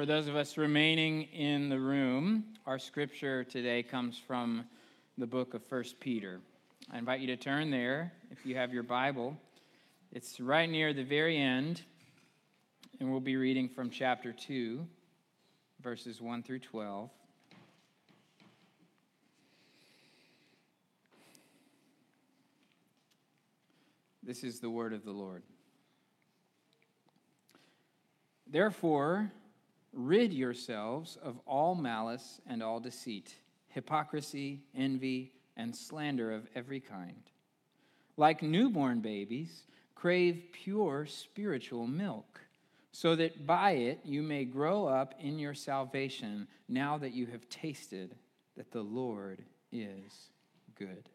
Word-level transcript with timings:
For 0.00 0.06
those 0.06 0.28
of 0.28 0.34
us 0.34 0.56
remaining 0.56 1.24
in 1.24 1.68
the 1.68 1.78
room, 1.78 2.44
our 2.66 2.78
scripture 2.78 3.44
today 3.44 3.82
comes 3.82 4.16
from 4.16 4.64
the 5.18 5.26
book 5.26 5.52
of 5.52 5.60
1 5.70 5.84
Peter. 6.00 6.40
I 6.90 6.96
invite 6.96 7.20
you 7.20 7.26
to 7.26 7.36
turn 7.36 7.70
there 7.70 8.10
if 8.30 8.46
you 8.46 8.56
have 8.56 8.72
your 8.72 8.82
Bible. 8.82 9.36
It's 10.10 10.40
right 10.40 10.70
near 10.70 10.94
the 10.94 11.04
very 11.04 11.36
end, 11.36 11.82
and 12.98 13.10
we'll 13.10 13.20
be 13.20 13.36
reading 13.36 13.68
from 13.68 13.90
chapter 13.90 14.32
2, 14.32 14.86
verses 15.82 16.18
1 16.18 16.44
through 16.44 16.60
12. 16.60 17.10
This 24.22 24.44
is 24.44 24.60
the 24.60 24.70
word 24.70 24.94
of 24.94 25.04
the 25.04 25.12
Lord. 25.12 25.42
Therefore, 28.46 29.30
rid 29.92 30.32
yourselves 30.32 31.16
of 31.22 31.38
all 31.46 31.74
malice 31.74 32.40
and 32.46 32.62
all 32.62 32.80
deceit, 32.80 33.34
hypocrisy, 33.68 34.60
envy, 34.74 35.32
and 35.56 35.74
slander 35.74 36.32
of 36.32 36.46
every 36.54 36.80
kind. 36.80 37.22
Like 38.16 38.42
newborn 38.42 39.00
babies, 39.00 39.64
crave 39.94 40.44
pure 40.52 41.06
spiritual 41.06 41.86
milk, 41.86 42.40
so 42.92 43.14
that 43.16 43.46
by 43.46 43.72
it 43.72 44.00
you 44.04 44.22
may 44.22 44.44
grow 44.44 44.86
up 44.86 45.14
in 45.20 45.38
your 45.38 45.54
salvation 45.54 46.48
now 46.68 46.98
that 46.98 47.12
you 47.12 47.26
have 47.26 47.48
tasted 47.48 48.14
that 48.56 48.72
the 48.72 48.82
Lord 48.82 49.42
is 49.72 50.30
good. 50.76 51.08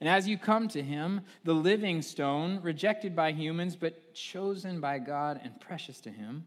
And 0.00 0.08
as 0.08 0.28
you 0.28 0.36
come 0.36 0.68
to 0.68 0.82
him, 0.82 1.22
the 1.44 1.54
living 1.54 2.02
stone, 2.02 2.60
rejected 2.62 3.16
by 3.16 3.32
humans, 3.32 3.76
but 3.76 4.12
chosen 4.12 4.80
by 4.80 4.98
God 4.98 5.40
and 5.42 5.58
precious 5.58 6.00
to 6.02 6.10
him, 6.10 6.46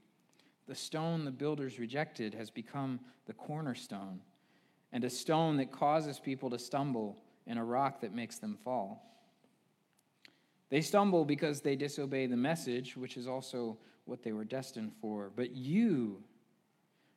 the 0.71 0.75
stone 0.75 1.25
the 1.25 1.31
builders 1.31 1.79
rejected 1.79 2.33
has 2.33 2.49
become 2.49 2.97
the 3.25 3.33
cornerstone, 3.33 4.21
and 4.93 5.03
a 5.03 5.09
stone 5.09 5.57
that 5.57 5.69
causes 5.69 6.17
people 6.17 6.49
to 6.49 6.57
stumble, 6.57 7.17
and 7.45 7.59
a 7.59 7.63
rock 7.63 7.99
that 7.99 8.15
makes 8.15 8.37
them 8.37 8.57
fall. 8.63 9.03
They 10.69 10.79
stumble 10.79 11.25
because 11.25 11.59
they 11.59 11.75
disobey 11.75 12.25
the 12.27 12.37
message, 12.37 12.95
which 12.95 13.17
is 13.17 13.27
also 13.27 13.79
what 14.05 14.23
they 14.23 14.31
were 14.31 14.45
destined 14.45 14.93
for. 15.01 15.29
But 15.35 15.53
you, 15.57 16.23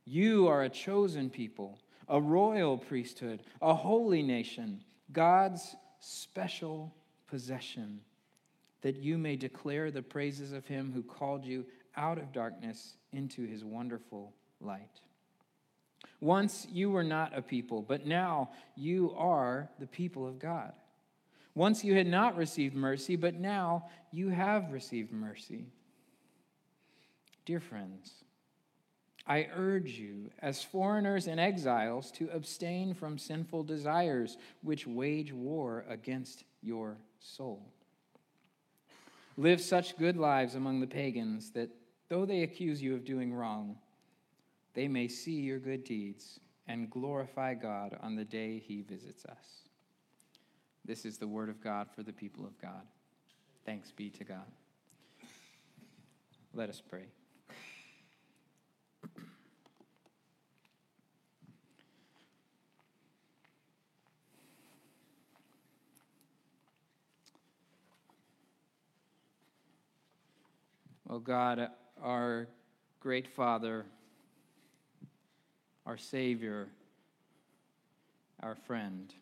you 0.04 0.48
are 0.48 0.64
a 0.64 0.68
chosen 0.68 1.30
people, 1.30 1.78
a 2.08 2.20
royal 2.20 2.76
priesthood, 2.76 3.44
a 3.62 3.72
holy 3.72 4.24
nation 4.24 4.82
God's 5.12 5.76
special 6.00 6.92
possession, 7.28 8.00
that 8.80 8.96
you 8.96 9.16
may 9.16 9.36
declare 9.36 9.92
the 9.92 10.02
praises 10.02 10.50
of 10.50 10.66
him 10.66 10.90
who 10.92 11.04
called 11.04 11.44
you 11.44 11.64
out 11.96 12.18
of 12.18 12.32
darkness 12.32 12.96
into 13.12 13.46
his 13.46 13.64
wonderful 13.64 14.32
light. 14.60 15.00
Once 16.20 16.66
you 16.70 16.90
were 16.90 17.04
not 17.04 17.36
a 17.36 17.42
people, 17.42 17.82
but 17.82 18.06
now 18.06 18.50
you 18.76 19.12
are 19.16 19.68
the 19.78 19.86
people 19.86 20.26
of 20.26 20.38
God. 20.38 20.72
Once 21.54 21.84
you 21.84 21.94
had 21.94 22.06
not 22.06 22.36
received 22.36 22.74
mercy, 22.74 23.16
but 23.16 23.34
now 23.34 23.86
you 24.10 24.28
have 24.28 24.72
received 24.72 25.12
mercy. 25.12 25.66
Dear 27.44 27.60
friends, 27.60 28.24
I 29.26 29.48
urge 29.54 29.92
you, 29.92 30.30
as 30.40 30.62
foreigners 30.62 31.26
and 31.26 31.40
exiles, 31.40 32.10
to 32.12 32.28
abstain 32.30 32.92
from 32.92 33.16
sinful 33.16 33.64
desires 33.64 34.36
which 34.62 34.86
wage 34.86 35.32
war 35.32 35.84
against 35.88 36.44
your 36.60 36.98
soul. 37.20 37.72
Live 39.36 39.60
such 39.60 39.96
good 39.96 40.16
lives 40.16 40.54
among 40.54 40.80
the 40.80 40.86
pagans 40.86 41.50
that, 41.52 41.70
though 42.14 42.24
they 42.24 42.44
accuse 42.44 42.80
you 42.80 42.94
of 42.94 43.04
doing 43.04 43.34
wrong, 43.34 43.74
they 44.72 44.86
may 44.86 45.08
see 45.08 45.32
your 45.32 45.58
good 45.58 45.82
deeds 45.82 46.38
and 46.68 46.88
glorify 46.88 47.54
God 47.54 47.98
on 48.00 48.14
the 48.14 48.24
day 48.24 48.62
he 48.64 48.82
visits 48.82 49.24
us. 49.24 49.64
This 50.84 51.04
is 51.04 51.18
the 51.18 51.26
word 51.26 51.48
of 51.48 51.60
God 51.60 51.88
for 51.92 52.04
the 52.04 52.12
people 52.12 52.46
of 52.46 52.56
God. 52.62 52.82
Thanks 53.66 53.90
be 53.90 54.10
to 54.10 54.22
God. 54.22 54.46
Let 56.52 56.68
us 56.68 56.80
pray. 56.80 57.06
Oh 71.10 71.18
God, 71.18 71.70
our 72.02 72.48
great 73.00 73.28
Father, 73.28 73.84
our 75.86 75.96
Savior, 75.96 76.68
our 78.42 78.54
friend. 78.54 79.12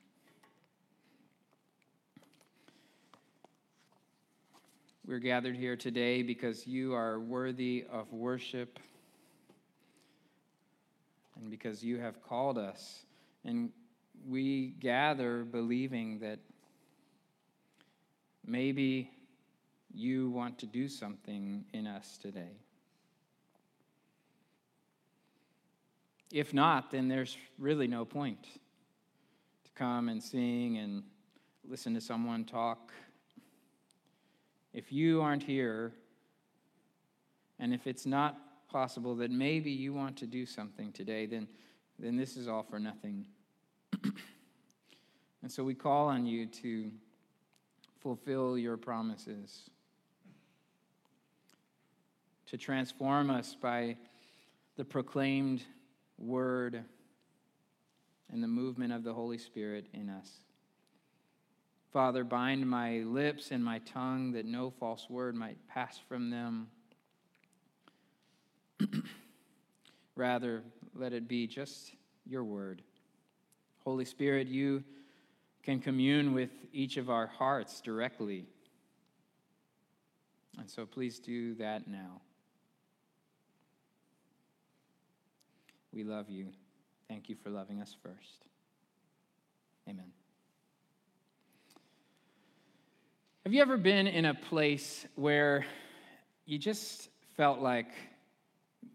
We're 5.06 5.18
gathered 5.18 5.56
here 5.56 5.76
today 5.76 6.22
because 6.22 6.66
you 6.66 6.94
are 6.94 7.18
worthy 7.18 7.84
of 7.90 8.12
worship 8.12 8.78
and 11.36 11.50
because 11.50 11.82
you 11.82 11.98
have 11.98 12.22
called 12.22 12.56
us. 12.56 13.00
And 13.44 13.70
we 14.28 14.74
gather 14.78 15.42
believing 15.42 16.20
that 16.20 16.38
maybe 18.46 19.10
you 19.94 20.30
want 20.30 20.58
to 20.58 20.66
do 20.66 20.88
something 20.88 21.64
in 21.72 21.86
us 21.86 22.18
today. 22.18 22.56
If 26.32 26.54
not, 26.54 26.90
then 26.90 27.08
there's 27.08 27.36
really 27.58 27.86
no 27.86 28.04
point 28.04 28.42
to 28.44 29.70
come 29.74 30.08
and 30.08 30.22
sing 30.22 30.78
and 30.78 31.02
listen 31.68 31.92
to 31.94 32.00
someone 32.00 32.44
talk. 32.44 32.92
If 34.72 34.90
you 34.90 35.20
aren't 35.20 35.42
here, 35.42 35.92
and 37.58 37.74
if 37.74 37.86
it's 37.86 38.06
not 38.06 38.68
possible 38.68 39.14
that 39.16 39.30
maybe 39.30 39.70
you 39.70 39.92
want 39.92 40.16
to 40.16 40.26
do 40.26 40.46
something 40.46 40.90
today, 40.92 41.26
then, 41.26 41.46
then 41.98 42.16
this 42.16 42.38
is 42.38 42.48
all 42.48 42.62
for 42.62 42.78
nothing. 42.78 43.26
and 45.42 45.52
so 45.52 45.62
we 45.62 45.74
call 45.74 46.08
on 46.08 46.24
you 46.24 46.46
to 46.46 46.90
fulfill 48.00 48.56
your 48.56 48.78
promises 48.78 49.68
to 52.52 52.58
transform 52.58 53.30
us 53.30 53.56
by 53.58 53.96
the 54.76 54.84
proclaimed 54.84 55.62
word 56.18 56.84
and 58.30 58.42
the 58.42 58.48
movement 58.48 58.92
of 58.92 59.02
the 59.04 59.14
Holy 59.14 59.38
Spirit 59.38 59.86
in 59.94 60.10
us. 60.10 60.28
Father, 61.94 62.24
bind 62.24 62.68
my 62.68 62.98
lips 62.98 63.52
and 63.52 63.64
my 63.64 63.78
tongue 63.78 64.32
that 64.32 64.44
no 64.44 64.68
false 64.68 65.08
word 65.08 65.34
might 65.34 65.56
pass 65.66 65.98
from 66.06 66.28
them. 66.28 66.68
Rather, 70.14 70.62
let 70.94 71.14
it 71.14 71.26
be 71.26 71.46
just 71.46 71.92
your 72.26 72.44
word. 72.44 72.82
Holy 73.82 74.04
Spirit, 74.04 74.46
you 74.46 74.84
can 75.62 75.80
commune 75.80 76.34
with 76.34 76.50
each 76.70 76.98
of 76.98 77.08
our 77.08 77.28
hearts 77.28 77.80
directly. 77.80 78.44
And 80.58 80.68
so 80.68 80.84
please 80.84 81.18
do 81.18 81.54
that 81.54 81.88
now. 81.88 82.20
We 85.92 86.04
love 86.04 86.30
you. 86.30 86.46
Thank 87.08 87.28
you 87.28 87.36
for 87.36 87.50
loving 87.50 87.82
us 87.82 87.94
first. 88.02 88.46
Amen. 89.88 90.10
Have 93.44 93.52
you 93.52 93.60
ever 93.60 93.76
been 93.76 94.06
in 94.06 94.24
a 94.24 94.34
place 94.34 95.04
where 95.16 95.66
you 96.46 96.58
just 96.58 97.10
felt 97.36 97.60
like, 97.60 97.88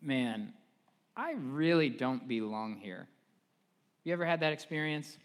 man, 0.02 0.54
I 1.16 1.34
really 1.34 1.90
don't 1.90 2.28
belong 2.28 2.78
here? 2.78 3.00
Have 3.00 4.06
you 4.06 4.14
ever 4.14 4.26
had 4.26 4.40
that 4.40 4.54
experience? 4.54 5.18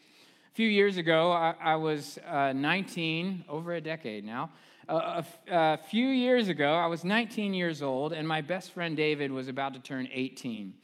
A 0.50 0.54
few 0.54 0.68
years 0.68 0.98
ago, 0.98 1.32
I, 1.32 1.54
I 1.58 1.76
was 1.76 2.18
uh, 2.28 2.52
19, 2.52 3.44
over 3.48 3.72
a 3.72 3.80
decade 3.80 4.24
now, 4.24 4.50
A, 4.88 5.24
a, 5.48 5.78
few 5.78 6.08
years 6.08 6.48
ago, 6.48 6.74
I 6.74 6.86
was 6.86 7.04
19 7.04 7.54
years 7.54 7.80
old, 7.80 8.12
and 8.12 8.28
my 8.28 8.42
best 8.42 8.72
friend 8.72 8.94
David 8.94 9.32
was 9.32 9.48
about 9.48 9.72
to 9.72 9.80
turn 9.80 10.08
18. 10.12 10.74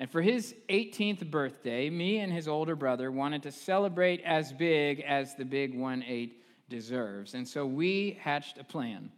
And 0.00 0.10
for 0.10 0.20
his 0.20 0.54
18th 0.68 1.30
birthday, 1.30 1.88
me 1.88 2.18
and 2.18 2.32
his 2.32 2.48
older 2.48 2.74
brother 2.74 3.10
wanted 3.12 3.42
to 3.44 3.52
celebrate 3.52 4.20
as 4.22 4.52
big 4.52 5.00
as 5.00 5.34
the 5.36 5.44
big 5.44 5.74
1 5.74 6.04
8 6.06 6.42
deserves. 6.68 7.34
And 7.34 7.46
so 7.46 7.64
we 7.64 8.18
hatched 8.20 8.58
a 8.58 8.64
plan. 8.64 9.10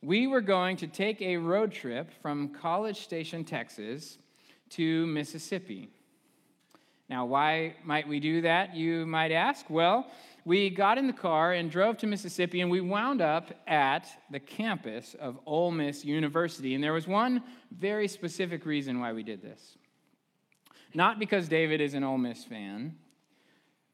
We 0.00 0.28
were 0.28 0.40
going 0.40 0.76
to 0.78 0.86
take 0.86 1.20
a 1.20 1.36
road 1.38 1.72
trip 1.72 2.12
from 2.22 2.50
College 2.50 3.00
Station, 3.00 3.44
Texas 3.44 4.18
to 4.70 5.06
Mississippi. 5.06 5.88
Now, 7.08 7.24
why 7.24 7.74
might 7.84 8.06
we 8.06 8.20
do 8.20 8.42
that, 8.42 8.76
you 8.76 9.06
might 9.06 9.32
ask? 9.32 9.68
Well, 9.68 10.06
we 10.44 10.70
got 10.70 10.98
in 10.98 11.06
the 11.06 11.12
car 11.12 11.52
and 11.54 11.70
drove 11.70 11.96
to 11.98 12.06
Mississippi, 12.06 12.60
and 12.60 12.70
we 12.70 12.80
wound 12.80 13.20
up 13.20 13.50
at 13.66 14.06
the 14.30 14.38
campus 14.38 15.16
of 15.18 15.38
Ole 15.46 15.70
Miss 15.70 16.04
University. 16.04 16.74
And 16.74 16.84
there 16.84 16.92
was 16.92 17.08
one 17.08 17.42
very 17.76 18.08
specific 18.08 18.66
reason 18.66 19.00
why 19.00 19.12
we 19.12 19.22
did 19.22 19.42
this. 19.42 19.78
Not 20.98 21.20
because 21.20 21.46
David 21.46 21.80
is 21.80 21.94
an 21.94 22.02
Ole 22.02 22.18
Miss 22.18 22.42
fan, 22.42 22.96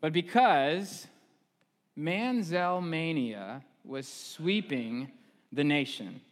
but 0.00 0.14
because 0.14 1.06
Manziel 1.98 2.82
Mania 2.82 3.62
was 3.84 4.08
sweeping 4.08 5.10
the 5.52 5.64
nation. 5.64 6.22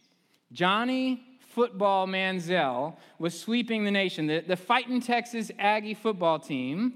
Johnny 0.51 1.23
Football 1.51 2.07
Manziel 2.07 2.97
was 3.19 3.39
sweeping 3.39 3.83
the 3.83 3.91
nation. 3.91 4.25
The, 4.25 4.39
the 4.39 4.55
Fighting 4.55 4.99
Texas 4.99 5.51
Aggie 5.59 5.93
football 5.93 6.39
team, 6.39 6.95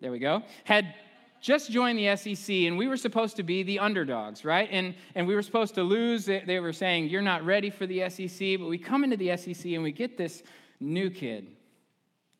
there 0.00 0.12
we 0.12 0.20
go, 0.20 0.44
had 0.62 0.94
just 1.40 1.72
joined 1.72 1.98
the 1.98 2.14
SEC, 2.14 2.48
and 2.48 2.78
we 2.78 2.86
were 2.86 2.96
supposed 2.96 3.34
to 3.38 3.42
be 3.42 3.64
the 3.64 3.80
underdogs, 3.80 4.44
right? 4.44 4.68
And, 4.70 4.94
and 5.16 5.26
we 5.26 5.34
were 5.34 5.42
supposed 5.42 5.74
to 5.74 5.82
lose. 5.82 6.26
They 6.26 6.60
were 6.60 6.72
saying, 6.72 7.08
You're 7.08 7.22
not 7.22 7.44
ready 7.44 7.70
for 7.70 7.86
the 7.88 8.08
SEC. 8.08 8.60
But 8.60 8.68
we 8.68 8.78
come 8.78 9.02
into 9.02 9.16
the 9.16 9.36
SEC 9.36 9.66
and 9.72 9.82
we 9.82 9.90
get 9.90 10.16
this 10.16 10.44
new 10.78 11.10
kid, 11.10 11.48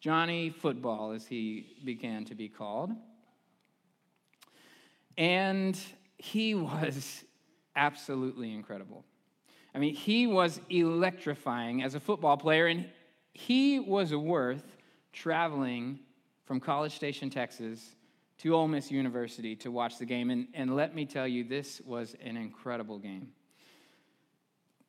Johnny 0.00 0.50
Football, 0.50 1.12
as 1.12 1.27
he 1.27 1.77
began 1.85 2.25
to 2.27 2.35
be 2.35 2.49
called. 2.49 2.91
And 5.17 5.79
he 6.19 6.55
was 6.55 7.25
absolutely 7.75 8.53
incredible. 8.53 9.05
I 9.75 9.79
mean, 9.79 9.95
he 9.95 10.27
was 10.27 10.61
electrifying 10.71 11.83
as 11.83 11.95
a 11.95 12.00
football 12.00 12.37
player, 12.37 12.67
and 12.67 12.89
he 13.33 13.81
was 13.81 14.15
worth 14.15 14.77
traveling 15.12 16.00
from 16.45 16.61
College 16.61 16.95
Station, 16.95 17.31
Texas 17.31 17.95
to 18.39 18.55
Ole 18.55 18.69
Miss 18.69 18.91
University 18.91 19.56
to 19.56 19.71
watch 19.71 19.99
the 19.99 20.06
game. 20.06 20.31
And, 20.31 20.47
and 20.55 20.77
let 20.77 20.95
me 20.95 21.05
tell 21.05 21.27
you, 21.27 21.45
this 21.45 21.81
was 21.85 22.17
an 22.23 22.37
incredible 22.37 22.99
game. 22.99 23.29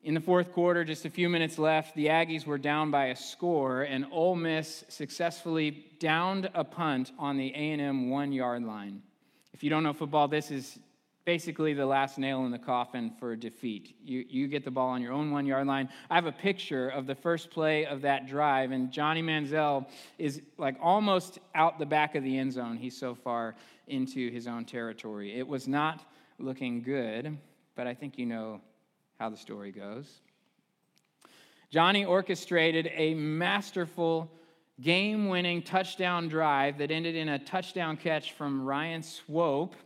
In 0.02 0.14
the 0.14 0.20
fourth 0.20 0.52
quarter, 0.52 0.82
just 0.82 1.04
a 1.04 1.10
few 1.10 1.28
minutes 1.28 1.58
left, 1.58 1.94
the 1.94 2.06
Aggies 2.06 2.46
were 2.46 2.56
down 2.56 2.90
by 2.90 3.06
a 3.06 3.16
score, 3.16 3.82
and 3.82 4.06
Ole 4.10 4.34
Miss 4.34 4.82
successfully 4.88 5.84
downed 5.98 6.48
a 6.54 6.64
punt 6.64 7.12
on 7.18 7.36
the 7.36 7.52
A&M 7.54 8.08
one-yard 8.08 8.62
line. 8.62 9.02
If 9.52 9.62
you 9.62 9.68
don't 9.68 9.82
know 9.82 9.92
football, 9.92 10.26
this 10.26 10.50
is 10.50 10.78
basically 11.26 11.74
the 11.74 11.84
last 11.84 12.16
nail 12.16 12.46
in 12.46 12.50
the 12.50 12.58
coffin 12.58 13.12
for 13.20 13.36
defeat. 13.36 13.94
You, 14.02 14.24
you 14.26 14.48
get 14.48 14.64
the 14.64 14.70
ball 14.70 14.88
on 14.88 15.02
your 15.02 15.12
own 15.12 15.32
one 15.32 15.44
yard 15.44 15.66
line. 15.66 15.90
I 16.08 16.14
have 16.14 16.24
a 16.24 16.32
picture 16.32 16.88
of 16.88 17.06
the 17.06 17.14
first 17.14 17.50
play 17.50 17.84
of 17.84 18.00
that 18.00 18.26
drive, 18.26 18.70
and 18.70 18.90
Johnny 18.90 19.22
Manziel 19.22 19.86
is 20.16 20.40
like 20.56 20.76
almost 20.80 21.40
out 21.54 21.78
the 21.78 21.84
back 21.84 22.14
of 22.14 22.24
the 22.24 22.38
end 22.38 22.54
zone. 22.54 22.78
He's 22.78 22.96
so 22.96 23.14
far 23.14 23.54
into 23.86 24.30
his 24.30 24.46
own 24.46 24.64
territory. 24.64 25.38
It 25.38 25.46
was 25.46 25.68
not 25.68 26.06
looking 26.38 26.80
good, 26.80 27.36
but 27.74 27.86
I 27.86 27.92
think 27.92 28.16
you 28.16 28.24
know 28.24 28.62
how 29.20 29.28
the 29.28 29.36
story 29.36 29.70
goes. 29.70 30.22
Johnny 31.70 32.04
orchestrated 32.04 32.90
a 32.94 33.14
masterful 33.14 34.28
game 34.80 35.28
winning 35.28 35.62
touchdown 35.62 36.26
drive 36.26 36.78
that 36.78 36.90
ended 36.90 37.14
in 37.14 37.28
a 37.28 37.38
touchdown 37.38 37.96
catch 37.96 38.32
from 38.32 38.64
Ryan 38.64 39.02
Swope 39.02 39.76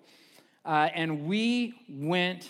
uh, 0.64 0.88
and 0.94 1.26
we 1.26 1.74
went 1.90 2.48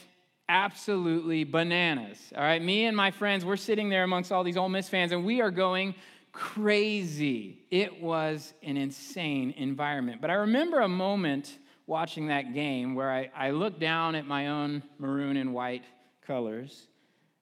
absolutely 0.49 1.43
bananas. 1.45 2.19
All 2.37 2.43
right, 2.43 2.63
me 2.63 2.85
and 2.85 2.97
my 2.97 3.11
friends, 3.11 3.45
we're 3.45 3.57
sitting 3.57 3.89
there 3.89 4.05
amongst 4.05 4.31
all 4.31 4.45
these 4.45 4.57
Ole 4.57 4.69
Miss 4.69 4.89
fans, 4.89 5.11
and 5.11 5.25
we 5.25 5.41
are 5.41 5.51
going 5.51 5.95
crazy. 6.33 7.65
It 7.71 8.01
was 8.01 8.53
an 8.63 8.77
insane 8.77 9.55
environment. 9.57 10.21
But 10.21 10.31
I 10.31 10.35
remember 10.35 10.81
a 10.81 10.89
moment 10.89 11.59
watching 11.87 12.29
that 12.29 12.55
game 12.55 12.95
where 12.95 13.11
I, 13.11 13.31
I 13.35 13.51
looked 13.51 13.81
down 13.81 14.15
at 14.15 14.27
my 14.27 14.49
own 14.49 14.83
maroon 14.99 15.37
and 15.37 15.55
white 15.55 15.85
colors, 16.27 16.87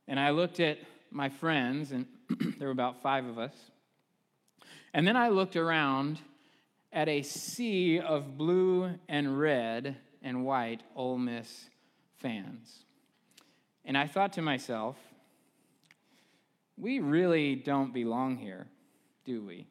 and 0.08 0.19
I 0.19 0.31
looked 0.31 0.61
at 0.61 0.79
my 1.11 1.29
friends, 1.29 1.93
and 1.93 2.06
there 2.58 2.69
were 2.69 2.73
about 2.73 3.02
five 3.02 3.26
of 3.26 3.38
us. 3.38 3.55
And 4.94 5.06
then 5.06 5.17
I 5.17 5.29
looked 5.29 5.56
around 5.56 6.19
at 6.93 7.08
a 7.08 7.23
sea 7.23 7.99
of 7.99 8.37
blue 8.37 8.90
and 9.08 9.38
red 9.38 9.96
and 10.23 10.44
white 10.44 10.82
Ole 10.94 11.19
Miss 11.19 11.67
fans. 12.19 12.84
And 13.84 13.96
I 13.96 14.06
thought 14.06 14.34
to 14.34 14.43
myself, 14.43 14.96
we 16.76 17.00
really 17.00 17.55
don't 17.55 17.93
belong 17.93 18.37
here, 18.37 18.67
do 19.25 19.43
we? 19.43 19.67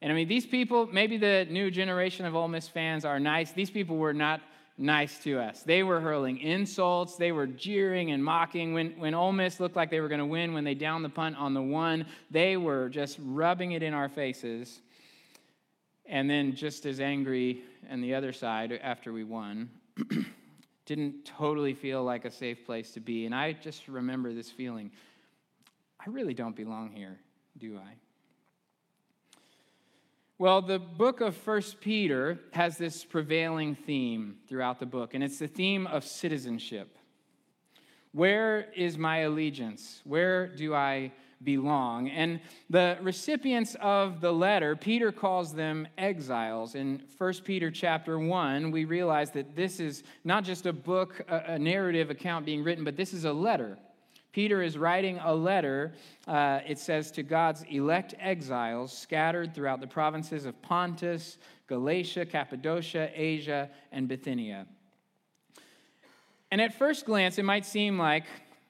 And 0.00 0.10
I 0.10 0.14
mean, 0.14 0.28
these 0.28 0.46
people, 0.46 0.86
maybe 0.86 1.16
the 1.16 1.46
new 1.48 1.70
generation 1.70 2.26
of 2.26 2.34
Ole 2.34 2.48
Miss 2.48 2.68
fans 2.68 3.04
are 3.04 3.20
nice. 3.20 3.52
These 3.52 3.70
people 3.70 3.96
were 3.96 4.12
not 4.12 4.40
nice 4.78 5.18
to 5.20 5.38
us. 5.38 5.62
They 5.62 5.82
were 5.82 6.00
hurling 6.00 6.38
insults. 6.38 7.16
They 7.16 7.32
were 7.32 7.46
jeering 7.46 8.10
and 8.10 8.24
mocking. 8.24 8.74
When, 8.74 8.98
when 8.98 9.14
Ole 9.14 9.32
Miss 9.32 9.60
looked 9.60 9.76
like 9.76 9.90
they 9.90 10.00
were 10.00 10.08
going 10.08 10.20
to 10.20 10.26
win, 10.26 10.54
when 10.54 10.64
they 10.64 10.74
downed 10.74 11.04
the 11.04 11.10
punt 11.10 11.36
on 11.36 11.54
the 11.54 11.62
one, 11.62 12.06
they 12.30 12.56
were 12.56 12.88
just 12.88 13.18
rubbing 13.22 13.72
it 13.72 13.82
in 13.82 13.94
our 13.94 14.08
faces. 14.08 14.80
And 16.06 16.28
then 16.28 16.54
just 16.54 16.84
as 16.86 17.00
angry 17.00 17.62
and 17.88 18.02
the 18.02 18.14
other 18.14 18.32
side 18.32 18.78
after 18.82 19.12
we 19.12 19.24
won. 19.24 19.70
Didn't 20.86 21.24
totally 21.24 21.74
feel 21.74 22.02
like 22.02 22.24
a 22.24 22.30
safe 22.30 22.64
place 22.66 22.90
to 22.92 23.00
be. 23.00 23.26
And 23.26 23.34
I 23.34 23.52
just 23.52 23.86
remember 23.88 24.32
this 24.32 24.50
feeling 24.50 24.90
I 26.04 26.10
really 26.10 26.34
don't 26.34 26.56
belong 26.56 26.90
here, 26.90 27.18
do 27.58 27.78
I? 27.78 27.92
Well, 30.42 30.60
the 30.60 30.80
book 30.80 31.20
of 31.20 31.36
First 31.36 31.80
Peter 31.80 32.40
has 32.50 32.76
this 32.76 33.04
prevailing 33.04 33.76
theme 33.76 34.38
throughout 34.48 34.80
the 34.80 34.86
book, 34.86 35.14
and 35.14 35.22
it's 35.22 35.38
the 35.38 35.46
theme 35.46 35.86
of 35.86 36.04
citizenship. 36.04 36.98
Where 38.10 38.66
is 38.74 38.98
my 38.98 39.18
allegiance? 39.18 40.00
Where 40.02 40.48
do 40.48 40.74
I 40.74 41.12
belong. 41.44 42.08
And 42.08 42.40
the 42.70 42.98
recipients 43.02 43.76
of 43.80 44.20
the 44.20 44.32
letter, 44.32 44.74
Peter 44.74 45.12
calls 45.12 45.54
them 45.54 45.86
exiles. 45.96 46.74
In 46.74 47.02
1 47.18 47.32
Peter 47.44 47.70
chapter 47.70 48.18
1, 48.18 48.72
we 48.72 48.84
realize 48.84 49.30
that 49.32 49.54
this 49.54 49.78
is 49.78 50.02
not 50.24 50.42
just 50.44 50.66
a 50.66 50.72
book, 50.72 51.24
a, 51.28 51.58
narrative 51.58 52.10
account 52.10 52.46
being 52.46 52.64
written, 52.64 52.84
but 52.84 52.96
this 52.96 53.12
is 53.12 53.24
a 53.24 53.32
letter. 53.32 53.78
Peter 54.32 54.62
is 54.62 54.78
writing 54.78 55.18
a 55.18 55.34
letter, 55.34 55.92
uh, 56.26 56.60
it 56.66 56.78
says, 56.78 57.10
to 57.12 57.22
God's 57.22 57.62
elect 57.68 58.14
exiles 58.18 58.96
scattered 58.96 59.54
throughout 59.54 59.80
the 59.80 59.86
provinces 59.86 60.46
of 60.46 60.60
Pontus, 60.62 61.36
Galatia, 61.66 62.24
Cappadocia, 62.24 63.10
Asia, 63.14 63.68
and 63.92 64.08
Bithynia. 64.08 64.66
And 66.50 66.60
at 66.60 66.74
first 66.74 67.04
glance, 67.04 67.38
it 67.38 67.44
might 67.44 67.66
seem 67.66 67.98
like 67.98 68.24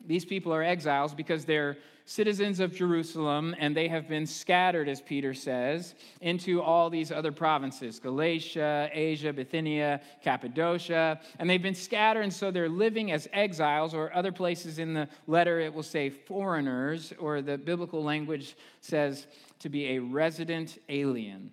these 0.05 0.25
people 0.25 0.53
are 0.53 0.63
exiles 0.63 1.15
because 1.15 1.45
they're 1.45 1.77
citizens 2.13 2.61
of 2.61 2.75
Jerusalem, 2.75 3.57
and 3.59 3.75
they 3.75 3.89
have 3.89 4.07
been 4.07 4.27
scattered, 4.27 4.87
as 4.87 5.01
Peter 5.01 5.33
says, 5.33 5.95
into 6.21 6.61
all 6.61 6.91
these 6.91 7.11
other 7.11 7.33
provinces 7.33 7.99
Galatia, 7.99 8.91
Asia, 8.93 9.33
Bithynia, 9.33 10.01
Cappadocia. 10.23 11.19
And 11.39 11.49
they've 11.49 11.63
been 11.63 11.75
scattered, 11.75 12.21
and 12.21 12.33
so 12.33 12.51
they're 12.51 12.69
living 12.69 13.13
as 13.13 13.29
exiles, 13.33 13.95
or 13.95 14.15
other 14.15 14.31
places 14.31 14.79
in 14.79 14.93
the 14.93 15.09
letter 15.27 15.59
it 15.59 15.73
will 15.73 15.83
say 15.83 16.11
foreigners, 16.11 17.15
or 17.19 17.41
the 17.41 17.57
biblical 17.57 18.05
language 18.05 18.57
says 18.81 19.27
to 19.61 19.71
be 19.71 19.93
a 19.93 19.99
resident 19.99 20.79
alien, 20.91 21.51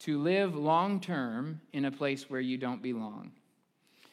to 0.00 0.18
live 0.18 0.56
long 0.56 0.98
term 0.98 1.60
in 1.72 1.84
a 1.84 1.90
place 1.92 2.28
where 2.28 2.40
you 2.40 2.58
don't 2.58 2.82
belong. 2.82 3.30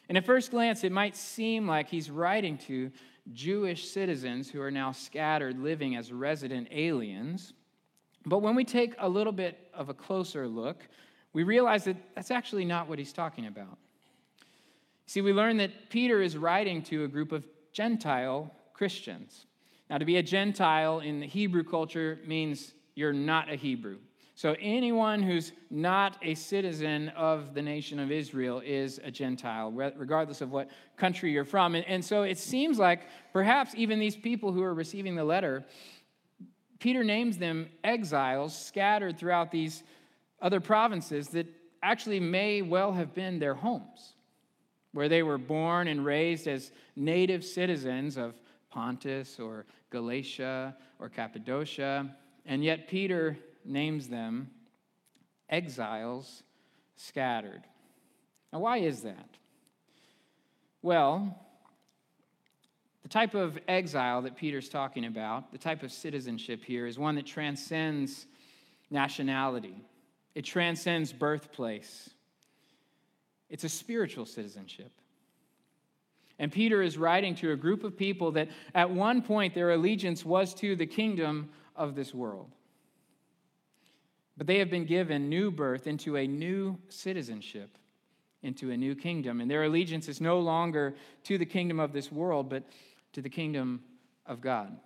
And 0.08 0.16
at 0.16 0.24
first 0.24 0.52
glance, 0.52 0.84
it 0.84 0.92
might 0.92 1.16
seem 1.16 1.66
like 1.66 1.88
he's 1.88 2.08
writing 2.10 2.56
to 2.68 2.90
Jewish 3.32 3.88
citizens 3.88 4.50
who 4.50 4.60
are 4.60 4.70
now 4.70 4.92
scattered 4.92 5.58
living 5.58 5.96
as 5.96 6.12
resident 6.12 6.68
aliens. 6.70 7.52
But 8.24 8.38
when 8.38 8.54
we 8.54 8.64
take 8.64 8.94
a 8.98 9.08
little 9.08 9.32
bit 9.32 9.70
of 9.74 9.88
a 9.88 9.94
closer 9.94 10.48
look, 10.48 10.88
we 11.32 11.42
realize 11.42 11.84
that 11.84 11.96
that's 12.14 12.30
actually 12.30 12.64
not 12.64 12.88
what 12.88 12.98
he's 12.98 13.12
talking 13.12 13.46
about. 13.46 13.78
See, 15.06 15.20
we 15.20 15.32
learn 15.32 15.56
that 15.58 15.90
Peter 15.90 16.20
is 16.20 16.36
writing 16.36 16.82
to 16.84 17.04
a 17.04 17.08
group 17.08 17.32
of 17.32 17.46
Gentile 17.72 18.52
Christians. 18.74 19.46
Now, 19.88 19.98
to 19.98 20.04
be 20.04 20.16
a 20.16 20.22
Gentile 20.22 21.00
in 21.00 21.20
the 21.20 21.26
Hebrew 21.26 21.64
culture 21.64 22.18
means 22.26 22.74
you're 22.94 23.12
not 23.12 23.50
a 23.50 23.56
Hebrew. 23.56 23.98
So 24.38 24.54
anyone 24.60 25.20
who's 25.20 25.50
not 25.68 26.16
a 26.22 26.36
citizen 26.36 27.08
of 27.16 27.54
the 27.54 27.60
nation 27.60 27.98
of 27.98 28.12
Israel 28.12 28.62
is 28.64 29.00
a 29.02 29.10
Gentile, 29.10 29.72
regardless 29.72 30.40
of 30.40 30.52
what 30.52 30.70
country 30.96 31.32
you're 31.32 31.44
from. 31.44 31.74
And, 31.74 32.04
so 32.04 32.22
it 32.22 32.38
seems 32.38 32.78
like 32.78 33.00
perhaps 33.32 33.74
even 33.74 33.98
these 33.98 34.14
people 34.14 34.52
who 34.52 34.62
are 34.62 34.74
receiving 34.74 35.16
the 35.16 35.24
letter, 35.24 35.66
Peter 36.78 37.02
names 37.02 37.36
them 37.38 37.68
exiles 37.82 38.56
scattered 38.56 39.18
throughout 39.18 39.50
these 39.50 39.82
other 40.40 40.60
provinces 40.60 41.26
that 41.30 41.48
actually 41.82 42.20
may 42.20 42.62
well 42.62 42.92
have 42.92 43.16
been 43.16 43.40
their 43.40 43.54
homes, 43.54 44.14
where 44.92 45.08
they 45.08 45.24
were 45.24 45.38
born 45.38 45.88
and 45.88 46.04
raised 46.04 46.46
as 46.46 46.70
native 46.94 47.44
citizens 47.44 48.16
of 48.16 48.36
Pontus 48.70 49.40
or 49.40 49.66
Galatia 49.90 50.76
or 51.00 51.08
Cappadocia. 51.08 52.14
And 52.46 52.62
yet 52.62 52.86
Peter 52.86 53.36
names 53.64 54.08
them 54.08 54.50
exiles 55.48 56.42
scattered. 56.96 57.62
Now, 58.52 58.60
why 58.60 58.78
is 58.78 59.02
that? 59.02 59.28
Well, 60.82 61.36
the 63.02 63.08
type 63.08 63.34
of 63.34 63.58
exile 63.68 64.22
that 64.22 64.36
Peter's 64.36 64.68
talking 64.68 65.06
about, 65.06 65.52
the 65.52 65.58
type 65.58 65.82
of 65.82 65.92
citizenship 65.92 66.62
here, 66.64 66.86
is 66.86 66.98
one 66.98 67.14
that 67.16 67.26
transcends 67.26 68.26
nationality, 68.90 69.84
it 70.34 70.42
transcends 70.42 71.12
birthplace. 71.12 72.10
It's 73.50 73.64
a 73.64 73.68
spiritual 73.68 74.26
citizenship. 74.26 74.92
And 76.38 76.52
Peter 76.52 76.82
is 76.82 76.98
writing 76.98 77.34
to 77.36 77.52
a 77.52 77.56
group 77.56 77.82
of 77.82 77.96
people 77.96 78.32
that 78.32 78.48
at 78.74 78.90
one 78.90 79.22
point 79.22 79.54
their 79.54 79.70
allegiance 79.70 80.24
was 80.24 80.54
to 80.56 80.76
the 80.76 80.86
kingdom 80.86 81.48
of 81.74 81.94
this 81.94 82.14
world. 82.14 82.50
But 84.38 84.46
they 84.46 84.60
have 84.60 84.70
been 84.70 84.84
given 84.84 85.28
new 85.28 85.50
birth 85.50 85.88
into 85.88 86.16
a 86.16 86.26
new 86.26 86.78
citizenship, 86.88 87.76
into 88.42 88.70
a 88.70 88.76
new 88.76 88.94
kingdom. 88.94 89.40
And 89.40 89.50
their 89.50 89.64
allegiance 89.64 90.08
is 90.08 90.20
no 90.20 90.38
longer 90.38 90.94
to 91.24 91.38
the 91.38 91.44
kingdom 91.44 91.80
of 91.80 91.92
this 91.92 92.12
world, 92.12 92.48
but 92.48 92.62
to 93.14 93.20
the 93.20 93.28
kingdom 93.28 93.82
of 94.24 94.40
God. 94.40 94.78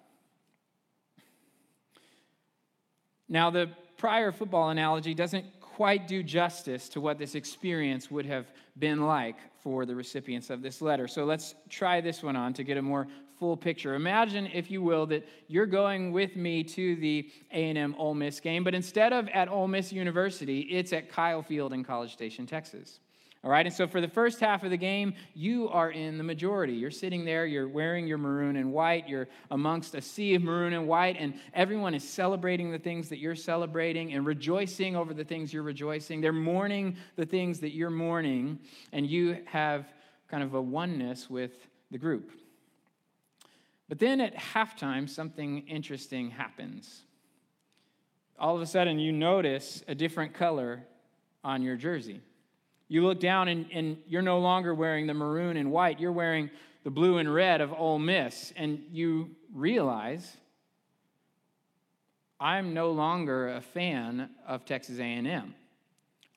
Now, 3.28 3.50
the 3.50 3.68
prior 3.98 4.32
football 4.32 4.70
analogy 4.70 5.12
doesn't 5.12 5.44
quite 5.60 6.08
do 6.08 6.22
justice 6.22 6.88
to 6.90 7.00
what 7.00 7.18
this 7.18 7.34
experience 7.34 8.10
would 8.10 8.26
have 8.26 8.46
been 8.78 9.06
like 9.06 9.36
for 9.62 9.84
the 9.84 9.94
recipients 9.94 10.48
of 10.48 10.62
this 10.62 10.80
letter. 10.80 11.06
So 11.06 11.24
let's 11.24 11.54
try 11.68 12.00
this 12.00 12.22
one 12.22 12.36
on 12.36 12.54
to 12.54 12.64
get 12.64 12.78
a 12.78 12.82
more 12.82 13.06
full 13.42 13.56
picture. 13.56 13.96
Imagine, 13.96 14.46
if 14.54 14.70
you 14.70 14.80
will, 14.80 15.04
that 15.04 15.26
you're 15.48 15.66
going 15.66 16.12
with 16.12 16.36
me 16.36 16.62
to 16.62 16.94
the 16.94 17.28
A&M 17.50 17.92
Ole 17.98 18.14
Miss 18.14 18.38
game, 18.38 18.62
but 18.62 18.72
instead 18.72 19.12
of 19.12 19.26
at 19.30 19.48
Ole 19.48 19.66
Miss 19.66 19.92
University, 19.92 20.60
it's 20.60 20.92
at 20.92 21.10
Kyle 21.10 21.42
Field 21.42 21.72
in 21.72 21.82
College 21.82 22.12
Station, 22.12 22.46
Texas. 22.46 23.00
All 23.42 23.50
right, 23.50 23.66
and 23.66 23.74
so 23.74 23.88
for 23.88 24.00
the 24.00 24.06
first 24.06 24.38
half 24.38 24.62
of 24.62 24.70
the 24.70 24.76
game, 24.76 25.14
you 25.34 25.68
are 25.70 25.90
in 25.90 26.18
the 26.18 26.22
majority. 26.22 26.74
You're 26.74 26.92
sitting 26.92 27.24
there, 27.24 27.44
you're 27.44 27.68
wearing 27.68 28.06
your 28.06 28.16
maroon 28.16 28.54
and 28.54 28.72
white, 28.72 29.08
you're 29.08 29.26
amongst 29.50 29.96
a 29.96 30.00
sea 30.00 30.36
of 30.36 30.44
maroon 30.44 30.72
and 30.72 30.86
white, 30.86 31.16
and 31.18 31.34
everyone 31.52 31.94
is 31.96 32.08
celebrating 32.08 32.70
the 32.70 32.78
things 32.78 33.08
that 33.08 33.18
you're 33.18 33.34
celebrating 33.34 34.12
and 34.12 34.24
rejoicing 34.24 34.94
over 34.94 35.12
the 35.12 35.24
things 35.24 35.52
you're 35.52 35.64
rejoicing. 35.64 36.20
They're 36.20 36.32
mourning 36.32 36.96
the 37.16 37.26
things 37.26 37.58
that 37.58 37.74
you're 37.74 37.90
mourning, 37.90 38.60
and 38.92 39.04
you 39.04 39.38
have 39.46 39.92
kind 40.30 40.44
of 40.44 40.54
a 40.54 40.62
oneness 40.62 41.28
with 41.28 41.66
the 41.90 41.98
group. 41.98 42.30
But 43.92 43.98
then 43.98 44.22
at 44.22 44.34
halftime, 44.34 45.06
something 45.06 45.68
interesting 45.68 46.30
happens. 46.30 47.02
All 48.38 48.56
of 48.56 48.62
a 48.62 48.66
sudden, 48.66 48.98
you 48.98 49.12
notice 49.12 49.84
a 49.86 49.94
different 49.94 50.32
color 50.32 50.82
on 51.44 51.60
your 51.60 51.76
jersey. 51.76 52.22
You 52.88 53.02
look 53.02 53.20
down 53.20 53.48
and, 53.48 53.66
and 53.70 53.98
you're 54.06 54.22
no 54.22 54.38
longer 54.38 54.74
wearing 54.74 55.06
the 55.06 55.12
maroon 55.12 55.58
and 55.58 55.70
white, 55.70 56.00
you're 56.00 56.10
wearing 56.10 56.48
the 56.84 56.90
blue 56.90 57.18
and 57.18 57.34
red 57.34 57.60
of 57.60 57.70
Ole 57.74 57.98
Miss, 57.98 58.54
and 58.56 58.82
you 58.90 59.32
realize 59.52 60.38
I'm 62.40 62.72
no 62.72 62.92
longer 62.92 63.50
a 63.50 63.60
fan 63.60 64.30
of 64.48 64.64
Texas 64.64 65.00
A&M. 65.00 65.54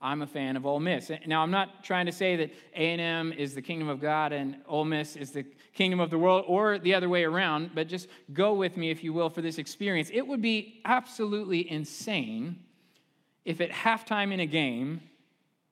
I'm 0.01 0.21
a 0.21 0.27
fan 0.27 0.57
of 0.57 0.65
Ole 0.65 0.81
Miss. 0.81 1.09
Now, 1.25 1.41
I'm 1.41 1.51
not 1.51 1.85
trying 1.85 2.07
to 2.07 2.12
say 2.12 2.35
that 2.35 2.51
A&M 2.75 3.31
is 3.31 3.55
the 3.55 3.62
kingdom 3.62 3.88
of 3.88 4.01
God 4.01 4.33
and 4.33 4.57
Ole 4.67 4.83
Miss 4.83 5.15
is 5.15 5.31
the 5.31 5.45
kingdom 5.75 6.00
of 6.00 6.10
the 6.10 6.17
world 6.17 6.46
or 6.48 6.79
the 6.79 6.96
other 6.96 7.10
way 7.10 7.24
around, 7.24 7.72
but 7.75 7.88
just 7.88 8.08
go 8.34 8.53
with 8.53 8.77
me, 8.77 8.89
if 8.89 9.03
you 9.03 9.13
will, 9.13 9.29
for 9.29 9.41
this 9.41 9.58
experience. 9.60 10.10
It 10.12 10.25
would 10.25 10.41
be 10.41 10.82
absolutely 10.86 11.70
insane 11.70 12.58
if 13.44 13.62
at 13.62 13.70
halftime 13.70 14.34
in 14.34 14.39
a 14.39 14.46
game, 14.46 15.01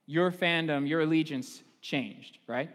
your 0.05 0.31
fandom, 0.31 0.87
your 0.87 1.01
allegiance 1.01 1.63
changed, 1.81 2.37
right? 2.45 2.69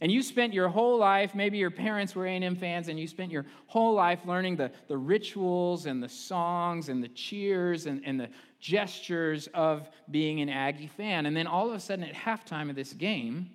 And 0.00 0.12
you 0.12 0.22
spent 0.22 0.52
your 0.52 0.68
whole 0.68 0.98
life, 0.98 1.34
maybe 1.34 1.58
your 1.58 1.70
parents 1.70 2.14
were 2.14 2.26
A&M 2.26 2.56
fans, 2.56 2.88
and 2.88 2.98
you 2.98 3.06
spent 3.06 3.32
your 3.32 3.46
whole 3.66 3.94
life 3.94 4.20
learning 4.26 4.56
the, 4.56 4.70
the 4.88 4.96
rituals 4.96 5.86
and 5.86 6.02
the 6.02 6.08
songs 6.08 6.88
and 6.88 7.02
the 7.02 7.08
cheers 7.08 7.86
and, 7.86 8.02
and 8.04 8.18
the 8.20 8.28
gestures 8.60 9.48
of 9.54 9.88
being 10.10 10.40
an 10.40 10.48
Aggie 10.48 10.88
fan. 10.88 11.26
And 11.26 11.36
then 11.36 11.46
all 11.46 11.68
of 11.68 11.74
a 11.74 11.80
sudden 11.80 12.04
at 12.04 12.14
halftime 12.14 12.68
of 12.68 12.76
this 12.76 12.92
game, 12.92 13.50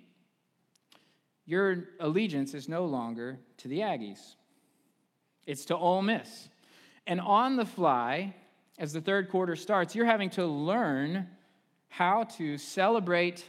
your 1.46 1.84
allegiance 2.00 2.54
is 2.54 2.68
no 2.68 2.86
longer 2.86 3.38
to 3.58 3.68
the 3.68 3.80
Aggies. 3.80 4.20
It's 5.46 5.66
to 5.66 5.76
Ole 5.76 6.02
Miss. 6.02 6.48
And 7.06 7.20
on 7.20 7.56
the 7.56 7.66
fly, 7.66 8.34
as 8.78 8.92
the 8.92 9.00
third 9.00 9.28
quarter 9.28 9.56
starts, 9.56 9.94
you're 9.94 10.06
having 10.06 10.30
to 10.30 10.46
learn 10.46 11.28
how 11.88 12.24
to 12.24 12.56
celebrate 12.58 13.44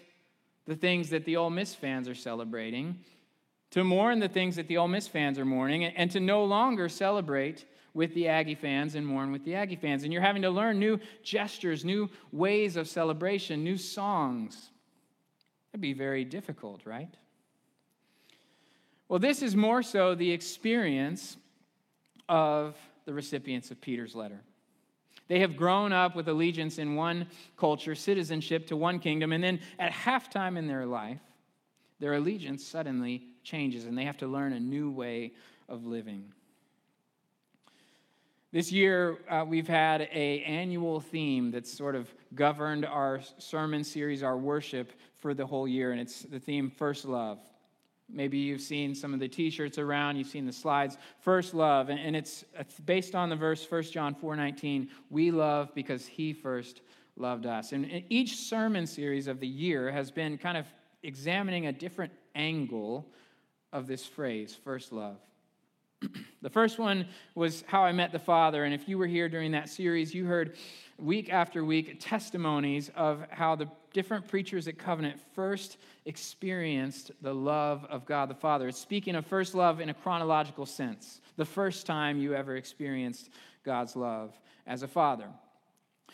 the 0.66 0.76
things 0.76 1.10
that 1.12 1.26
the 1.26 1.38
Ole 1.38 1.50
Miss 1.50 1.74
fans 1.74 2.10
are 2.10 2.16
celebrating, 2.16 3.00
to 3.72 3.84
mourn 3.84 4.20
the 4.20 4.28
things 4.28 4.56
that 4.56 4.68
the 4.68 4.78
Ole 4.78 4.88
Miss 4.88 5.08
fans 5.08 5.40
are 5.40 5.46
mourning, 5.46 5.86
and 5.86 6.12
to 6.12 6.20
no 6.20 6.44
longer 6.44 6.90
celebrate 6.90 7.66
with 7.94 8.14
the 8.14 8.28
Aggie 8.28 8.56
fans 8.56 8.96
and 8.96 9.08
mourn 9.08 9.32
with 9.32 9.46
the 9.46 9.56
Aggie 9.56 9.78
fans. 9.78 10.04
And 10.04 10.12
you're 10.12 10.22
having 10.22 10.42
to 10.42 10.50
learn 10.50 10.80
new 10.80 11.00
gestures, 11.24 11.86
new 11.86 12.10
ways 12.32 12.76
of 12.76 12.88
celebration, 12.88 13.64
new 13.64 13.78
songs. 13.78 14.70
That'd 15.72 15.82
be 15.82 15.94
very 15.94 16.26
difficult, 16.26 16.86
right? 16.86 17.16
Well, 19.08 19.20
this 19.20 19.42
is 19.42 19.56
more 19.56 19.84
so 19.84 20.16
the 20.16 20.32
experience 20.32 21.38
of 22.28 22.76
the 23.06 23.14
recipients 23.14 23.70
of 23.72 23.80
Peter's 23.80 24.16
letter. 24.16 24.42
They 25.28 25.40
have 25.40 25.56
grown 25.56 25.92
up 25.92 26.16
with 26.16 26.28
allegiance 26.28 26.78
in 26.78 26.96
one 26.96 27.28
culture, 27.58 27.96
citizenship 27.96 28.68
to 28.68 28.76
one 28.76 29.00
kingdom, 29.00 29.32
and 29.32 29.44
then 29.44 29.60
at 29.80 29.92
halftime 29.92 30.58
in 30.58 30.68
their 30.68 30.86
life, 30.86 31.20
their 32.00 32.14
allegiance 32.14 32.66
suddenly 32.66 33.24
changes 33.44 33.86
and 33.86 33.98
they 33.98 34.06
have 34.06 34.18
to 34.18 34.28
learn 34.28 34.54
a 34.54 34.60
new 34.60 34.92
way 34.92 35.34
of 35.70 35.86
living. 35.86 36.32
This 38.52 38.72
year, 38.72 39.20
uh, 39.30 39.44
we've 39.46 39.68
had 39.68 40.02
a 40.02 40.42
annual 40.44 41.02
theme 41.02 41.52
that's 41.52 41.72
sort 41.72 41.96
of 41.96 42.14
governed 42.34 42.86
our 42.86 43.22
sermon 43.38 43.84
series, 43.84 44.24
our 44.24 44.38
worship 44.38 44.94
for 45.18 45.34
the 45.34 45.46
whole 45.46 45.68
year, 45.68 45.92
and 45.92 46.00
it's 46.00 46.22
the 46.22 46.40
theme 46.40 46.70
First 46.70 47.06
Love. 47.06 47.40
Maybe 48.10 48.38
you've 48.38 48.62
seen 48.62 48.94
some 48.94 49.14
of 49.14 49.20
the 49.20 49.28
t 49.28 49.50
shirts 49.50 49.78
around, 49.78 50.18
you've 50.18 50.28
seen 50.28 50.46
the 50.46 50.54
slides. 50.54 50.98
First 51.20 51.54
love, 51.54 51.90
and 51.90 52.16
it's 52.16 52.46
based 52.86 53.16
on 53.16 53.30
the 53.30 53.36
verse 53.36 53.66
1 53.70 53.84
John 53.84 54.14
4 54.14 54.36
19. 54.36 54.90
We 55.10 55.32
love 55.32 55.74
because 55.74 56.06
he 56.06 56.34
first 56.34 56.82
loved 57.18 57.46
us. 57.46 57.72
And 57.72 58.04
each 58.10 58.38
sermon 58.38 58.86
series 58.86 59.28
of 59.28 59.40
the 59.40 59.48
year 59.48 59.92
has 59.92 60.12
been 60.12 60.38
kind 60.38 60.58
of 60.58 60.68
examining 61.04 61.68
a 61.68 61.72
different 61.72 62.14
angle 62.36 63.08
of 63.74 63.88
this 63.88 64.06
phrase, 64.06 64.56
first 64.64 64.92
love. 64.92 65.18
the 66.42 66.50
first 66.50 66.80
one 66.80 67.08
was 67.34 67.64
how 67.68 67.84
I 67.84 67.92
met 67.92 68.12
the 68.12 68.20
Father. 68.20 68.64
And 68.66 68.74
if 68.74 68.88
you 68.88 68.98
were 68.98 69.08
here 69.08 69.30
during 69.30 69.52
that 69.52 69.70
series, 69.70 70.14
you 70.14 70.26
heard 70.26 70.56
week 70.98 71.32
after 71.32 71.66
week 71.66 71.98
testimonies 72.00 72.90
of 72.96 73.26
how 73.30 73.56
the 73.56 73.68
different 73.94 74.28
preachers 74.28 74.68
at 74.68 74.78
Covenant 74.78 75.20
first 75.34 75.78
experienced 76.06 77.12
the 77.22 77.34
love 77.34 77.86
of 77.90 78.06
God 78.06 78.30
the 78.30 78.36
Father. 78.36 78.68
It's 78.68 78.80
speaking 78.80 79.16
of 79.16 79.26
first 79.26 79.56
love 79.56 79.80
in 79.80 79.90
a 79.90 79.94
chronological 79.94 80.66
sense, 80.66 81.22
the 81.38 81.46
first 81.46 81.86
time 81.86 82.18
you 82.18 82.34
ever 82.34 82.56
experienced 82.56 83.30
God's 83.64 83.96
love 83.96 84.34
as 84.68 84.84
a 84.84 84.88
father. 84.88 85.28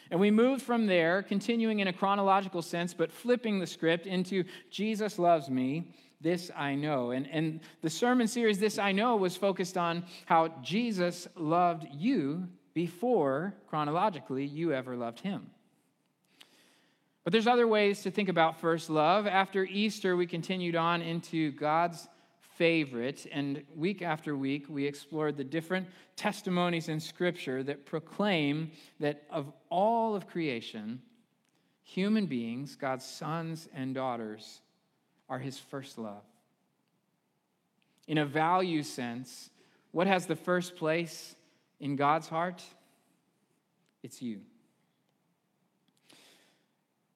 And 0.10 0.20
we 0.20 0.30
moved 0.30 0.62
from 0.62 0.88
there, 0.88 1.24
continuing 1.24 1.80
in 1.80 1.88
a 1.88 1.94
chronological 1.94 2.62
sense, 2.62 2.94
but 2.94 3.12
flipping 3.12 3.60
the 3.60 3.68
script 3.68 4.08
into 4.08 4.44
Jesus 4.70 5.18
loves 5.18 5.50
me, 5.50 5.86
this 6.22 6.52
I 6.56 6.76
know. 6.76 7.12
And, 7.12 7.28
and 7.28 7.60
the 7.82 7.90
sermon 7.90 8.28
series, 8.28 8.60
This 8.60 8.78
I 8.78 8.92
Know, 8.92 9.16
was 9.16 9.36
focused 9.36 9.78
on 9.78 10.06
how 10.26 10.50
Jesus 10.62 11.28
loved 11.36 11.88
you 11.94 12.48
before, 12.74 13.54
chronologically, 13.68 14.46
you 14.46 14.74
ever 14.74 14.96
loved 14.96 15.20
him. 15.20 15.50
But 17.24 17.34
there's 17.34 17.48
other 17.48 17.68
ways 17.68 18.02
to 18.04 18.12
think 18.12 18.30
about 18.30 18.60
first 18.60 18.90
love. 18.90 19.28
After 19.28 19.64
Easter, 19.64 20.16
we 20.16 20.26
continued 20.26 20.76
on 20.76 21.02
into 21.02 21.52
God's 21.52 22.08
favorite. 22.58 23.28
And 23.32 23.64
week 23.76 24.02
after 24.02 24.36
week, 24.36 24.66
we 24.70 24.86
explored 24.86 25.38
the 25.38 25.44
different 25.44 25.88
testimonies 26.16 26.90
in 26.90 27.00
Scripture 27.00 27.64
that 27.64 27.86
proclaim 27.86 28.72
that 29.00 29.24
of 29.30 29.52
all 29.70 30.16
of 30.16 30.28
creation, 30.28 31.02
human 31.84 32.26
beings, 32.26 32.76
God's 32.76 33.06
sons 33.06 33.68
and 33.74 33.94
daughters, 33.94 34.62
are 35.32 35.40
his 35.40 35.58
first 35.58 35.98
love. 35.98 36.22
In 38.06 38.18
a 38.18 38.26
value 38.26 38.84
sense, 38.84 39.50
what 39.92 40.06
has 40.06 40.26
the 40.26 40.36
first 40.36 40.76
place 40.76 41.36
in 41.80 41.96
God's 41.96 42.28
heart? 42.28 42.62
It's 44.04 44.22
you. 44.22 44.42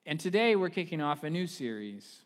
And 0.06 0.18
today 0.18 0.56
we're 0.56 0.70
kicking 0.70 1.02
off 1.02 1.26
a 1.26 1.30
new 1.30 1.46
series, 1.46 2.20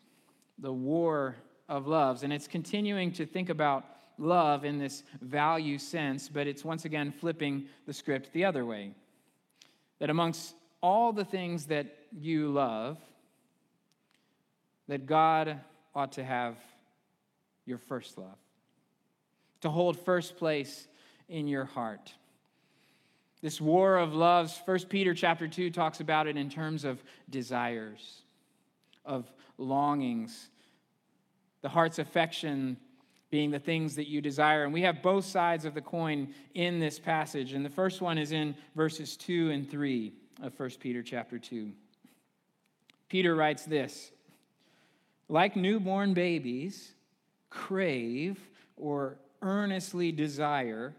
The 0.60 0.72
War 0.72 1.34
of 1.68 1.88
Loves. 1.88 2.22
And 2.22 2.32
it's 2.32 2.46
continuing 2.46 3.10
to 3.14 3.26
think 3.26 3.48
about 3.48 3.84
love 4.16 4.64
in 4.64 4.78
this 4.78 5.02
value 5.20 5.78
sense, 5.78 6.28
but 6.28 6.46
it's 6.46 6.64
once 6.64 6.84
again 6.84 7.10
flipping 7.10 7.66
the 7.86 7.92
script 7.92 8.32
the 8.32 8.44
other 8.44 8.64
way. 8.64 8.94
That 9.98 10.08
amongst 10.08 10.54
all 10.80 11.12
the 11.12 11.24
things 11.24 11.66
that 11.66 11.86
you 12.12 12.48
love, 12.48 12.98
that 14.86 15.06
God 15.06 15.58
ought 15.94 16.12
to 16.12 16.24
have 16.24 16.56
your 17.66 17.78
first 17.78 18.18
love, 18.18 18.38
to 19.60 19.70
hold 19.70 19.98
first 19.98 20.36
place 20.36 20.88
in 21.28 21.46
your 21.46 21.64
heart. 21.64 22.12
This 23.42 23.60
war 23.60 23.96
of 23.96 24.14
loves, 24.14 24.60
1 24.64 24.80
Peter 24.88 25.14
chapter 25.14 25.48
2 25.48 25.70
talks 25.70 26.00
about 26.00 26.26
it 26.26 26.36
in 26.36 26.50
terms 26.50 26.84
of 26.84 27.02
desires, 27.30 28.22
of 29.04 29.30
longings, 29.56 30.50
the 31.62 31.68
heart's 31.68 31.98
affection 31.98 32.76
being 33.30 33.50
the 33.50 33.58
things 33.58 33.94
that 33.96 34.08
you 34.08 34.20
desire. 34.20 34.64
And 34.64 34.72
we 34.72 34.82
have 34.82 35.02
both 35.02 35.24
sides 35.24 35.64
of 35.64 35.74
the 35.74 35.80
coin 35.80 36.34
in 36.54 36.80
this 36.80 36.98
passage. 36.98 37.52
And 37.52 37.64
the 37.64 37.70
first 37.70 38.00
one 38.00 38.18
is 38.18 38.32
in 38.32 38.56
verses 38.74 39.16
2 39.16 39.50
and 39.50 39.70
3 39.70 40.12
of 40.42 40.58
1 40.58 40.70
Peter 40.80 41.02
chapter 41.02 41.38
2. 41.38 41.70
Peter 43.08 43.34
writes 43.34 43.64
this 43.64 44.10
Like 45.30 45.54
newborn 45.54 46.12
babies, 46.12 46.90
crave 47.50 48.36
or 48.76 49.16
earnestly 49.42 50.10
desire 50.10 50.92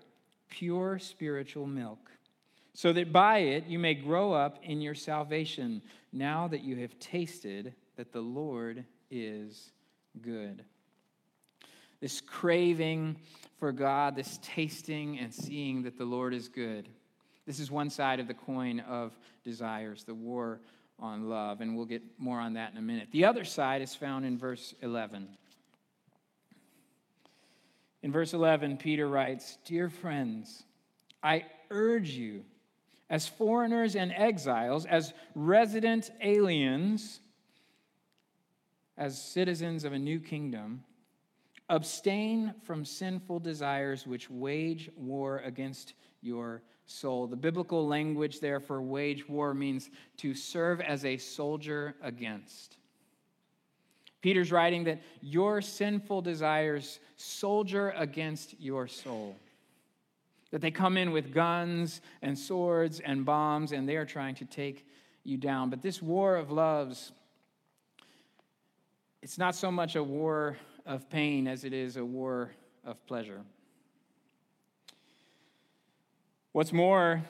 pure 0.50 1.00
spiritual 1.00 1.67
milk, 1.67 2.09
so 2.73 2.93
that 2.93 3.11
by 3.11 3.39
it 3.39 3.67
you 3.67 3.77
may 3.77 3.93
grow 3.93 4.31
up 4.31 4.59
in 4.63 4.79
your 4.79 4.95
salvation, 4.95 5.81
now 6.13 6.47
that 6.47 6.63
you 6.63 6.77
have 6.77 6.97
tasted 6.97 7.75
that 7.97 8.13
the 8.13 8.21
Lord 8.21 8.85
is 9.09 9.73
good. 10.21 10.63
This 12.00 12.21
craving 12.21 13.17
for 13.59 13.73
God, 13.73 14.15
this 14.15 14.39
tasting 14.41 15.19
and 15.19 15.33
seeing 15.33 15.83
that 15.83 15.97
the 15.97 16.05
Lord 16.05 16.33
is 16.33 16.47
good. 16.47 16.88
This 17.45 17.59
is 17.59 17.69
one 17.69 17.89
side 17.89 18.21
of 18.21 18.29
the 18.29 18.33
coin 18.33 18.79
of 18.79 19.11
desires, 19.43 20.05
the 20.05 20.15
war 20.15 20.61
on 21.01 21.29
love, 21.29 21.62
and 21.62 21.75
we'll 21.75 21.86
get 21.86 22.03
more 22.17 22.39
on 22.39 22.53
that 22.53 22.72
in 22.72 22.77
a 22.77 22.81
minute. 22.81 23.10
The 23.12 23.25
other 23.25 23.43
side 23.43 23.81
is 23.81 23.96
found 23.96 24.25
in 24.25 24.38
verse 24.38 24.74
11. 24.81 25.27
In 28.03 28.12
verse 28.12 28.34
11, 28.34 28.77
Peter 28.77 29.08
writes 29.08 29.58
Dear 29.65 29.89
friends, 29.89 30.63
I 31.24 31.46
urge 31.70 32.12
you, 32.12 32.46
as 33.10 33.27
foreigners 33.27 33.96
and 33.96 34.12
exiles, 34.13 34.86
as 34.86 35.13
resident 35.36 36.12
aliens, 36.22 37.20
as 38.98 39.22
citizens 39.22 39.84
of 39.84 39.93
a 39.93 40.00
new 40.00 40.20
kingdom, 40.20 40.84
abstain 41.70 42.53
from 42.63 42.86
sinful 42.86 43.39
desires 43.39 44.05
which 44.05 44.29
wage 44.29 44.89
war 44.96 45.39
against 45.39 45.93
your 46.22 46.62
soul. 46.85 47.27
The 47.27 47.35
biblical 47.35 47.88
language 47.88 48.39
there 48.39 48.59
for 48.59 48.81
wage 48.81 49.27
war 49.27 49.53
means 49.53 49.89
to 50.17 50.33
serve 50.33 50.81
as 50.81 51.05
a 51.05 51.17
soldier 51.17 51.95
against. 52.01 52.77
Peter's 54.21 54.51
writing 54.51 54.83
that 54.83 55.01
your 55.21 55.61
sinful 55.61 56.21
desires 56.21 57.00
soldier 57.15 57.93
against 57.97 58.59
your 58.59 58.88
soul. 58.88 59.35
That 60.51 60.61
they 60.61 60.71
come 60.71 60.97
in 60.97 61.11
with 61.11 61.33
guns 61.33 62.01
and 62.21 62.38
swords 62.38 63.00
and 63.00 63.25
bombs 63.25 63.71
and 63.71 63.88
they 63.88 63.95
are 63.95 64.05
trying 64.05 64.35
to 64.35 64.45
take 64.45 64.85
you 65.23 65.38
down. 65.38 65.70
But 65.70 65.81
this 65.81 66.01
war 66.01 66.35
of 66.35 66.51
loves, 66.51 67.11
it's 69.22 69.37
not 69.37 69.55
so 69.55 69.72
much 69.72 69.96
a 69.96 70.03
war 70.03 70.57
of 70.85 71.09
pain 71.09 71.48
as 71.48 71.63
it 71.63 71.74
is 71.74 71.98
a 71.98 72.05
war 72.05 72.51
of 72.83 73.03
pleasure. 73.07 73.41
What's 76.51 76.74
more, 76.74 77.24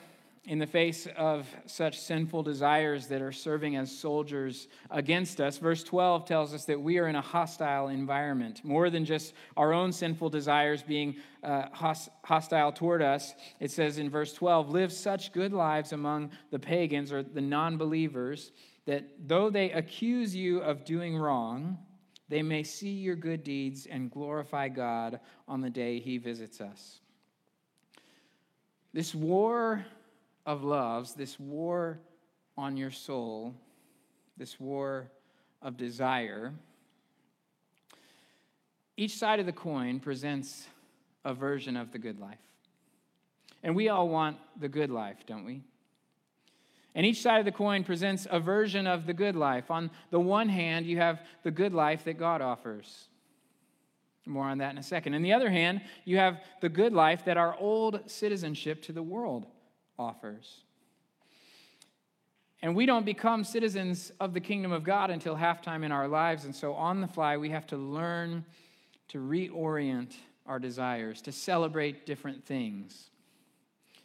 in 0.44 0.58
the 0.58 0.66
face 0.66 1.06
of 1.16 1.46
such 1.66 2.00
sinful 2.00 2.42
desires 2.42 3.06
that 3.06 3.22
are 3.22 3.30
serving 3.30 3.76
as 3.76 3.96
soldiers 3.96 4.66
against 4.90 5.40
us. 5.40 5.58
Verse 5.58 5.84
12 5.84 6.24
tells 6.24 6.52
us 6.52 6.64
that 6.64 6.80
we 6.80 6.98
are 6.98 7.06
in 7.06 7.14
a 7.14 7.20
hostile 7.20 7.88
environment. 7.88 8.64
More 8.64 8.90
than 8.90 9.04
just 9.04 9.34
our 9.56 9.72
own 9.72 9.92
sinful 9.92 10.30
desires 10.30 10.82
being 10.82 11.16
uh, 11.44 11.66
hostile 12.24 12.72
toward 12.72 13.02
us, 13.02 13.34
it 13.60 13.70
says 13.70 13.98
in 13.98 14.10
verse 14.10 14.32
12 14.32 14.70
live 14.70 14.92
such 14.92 15.32
good 15.32 15.52
lives 15.52 15.92
among 15.92 16.32
the 16.50 16.58
pagans 16.58 17.12
or 17.12 17.22
the 17.22 17.40
non 17.40 17.76
believers 17.76 18.50
that 18.86 19.04
though 19.28 19.48
they 19.48 19.70
accuse 19.70 20.34
you 20.34 20.58
of 20.58 20.84
doing 20.84 21.16
wrong, 21.16 21.78
they 22.28 22.42
may 22.42 22.64
see 22.64 22.90
your 22.90 23.14
good 23.14 23.44
deeds 23.44 23.86
and 23.86 24.10
glorify 24.10 24.68
God 24.68 25.20
on 25.46 25.60
the 25.60 25.70
day 25.70 26.00
he 26.00 26.18
visits 26.18 26.60
us. 26.60 27.01
This 28.92 29.14
war 29.14 29.84
of 30.44 30.64
loves, 30.64 31.14
this 31.14 31.38
war 31.40 31.98
on 32.56 32.76
your 32.76 32.90
soul, 32.90 33.54
this 34.36 34.60
war 34.60 35.10
of 35.62 35.76
desire, 35.76 36.52
each 38.96 39.16
side 39.16 39.40
of 39.40 39.46
the 39.46 39.52
coin 39.52 40.00
presents 40.00 40.66
a 41.24 41.32
version 41.32 41.76
of 41.76 41.92
the 41.92 41.98
good 41.98 42.18
life. 42.18 42.38
And 43.62 43.74
we 43.74 43.88
all 43.88 44.08
want 44.08 44.36
the 44.60 44.68
good 44.68 44.90
life, 44.90 45.24
don't 45.26 45.44
we? 45.44 45.62
And 46.94 47.06
each 47.06 47.22
side 47.22 47.38
of 47.38 47.46
the 47.46 47.52
coin 47.52 47.84
presents 47.84 48.26
a 48.30 48.38
version 48.38 48.86
of 48.86 49.06
the 49.06 49.14
good 49.14 49.34
life. 49.34 49.70
On 49.70 49.90
the 50.10 50.20
one 50.20 50.48
hand, 50.48 50.84
you 50.84 50.98
have 50.98 51.22
the 51.42 51.50
good 51.50 51.72
life 51.72 52.04
that 52.04 52.18
God 52.18 52.42
offers. 52.42 53.08
More 54.26 54.44
on 54.44 54.58
that 54.58 54.70
in 54.70 54.78
a 54.78 54.82
second. 54.82 55.14
On 55.14 55.22
the 55.22 55.32
other 55.32 55.50
hand, 55.50 55.80
you 56.04 56.18
have 56.18 56.40
the 56.60 56.68
good 56.68 56.92
life 56.92 57.24
that 57.24 57.36
our 57.36 57.56
old 57.58 58.08
citizenship 58.10 58.82
to 58.82 58.92
the 58.92 59.02
world 59.02 59.46
offers. 59.98 60.62
And 62.62 62.76
we 62.76 62.86
don't 62.86 63.04
become 63.04 63.42
citizens 63.42 64.12
of 64.20 64.34
the 64.34 64.40
kingdom 64.40 64.70
of 64.70 64.84
God 64.84 65.10
until 65.10 65.36
halftime 65.36 65.84
in 65.84 65.90
our 65.90 66.06
lives. 66.06 66.44
And 66.44 66.54
so, 66.54 66.74
on 66.74 67.00
the 67.00 67.08
fly, 67.08 67.36
we 67.36 67.50
have 67.50 67.66
to 67.68 67.76
learn 67.76 68.44
to 69.08 69.18
reorient 69.18 70.14
our 70.46 70.60
desires, 70.60 71.20
to 71.22 71.32
celebrate 71.32 72.06
different 72.06 72.44
things. 72.44 73.10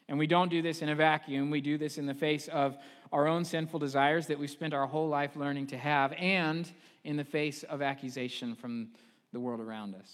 And 0.10 0.18
we 0.18 0.26
don't 0.26 0.50
do 0.50 0.64
this 0.64 0.82
in 0.82 0.90
a 0.90 0.96
vacuum. 0.96 1.52
We 1.52 1.62
do 1.62 1.78
this 1.78 2.00
in 2.00 2.08
the 2.08 2.14
face 2.16 2.48
of 2.48 2.78
our 3.12 3.28
own 3.28 3.46
sinful 3.46 3.80
desires 3.80 4.28
that 4.28 4.40
we've 4.40 4.50
spent 4.50 4.74
our 4.74 4.88
whole 4.88 5.08
life 5.08 5.36
learning 5.36 5.68
to 5.68 5.78
have, 5.78 6.14
and 6.14 6.70
in 7.04 7.16
the 7.16 7.24
face 7.24 7.64
of 7.64 7.82
accusation 7.82 8.56
from 8.56 8.90
the 9.34 9.40
world 9.40 9.60
around 9.60 9.96
us. 9.96 10.12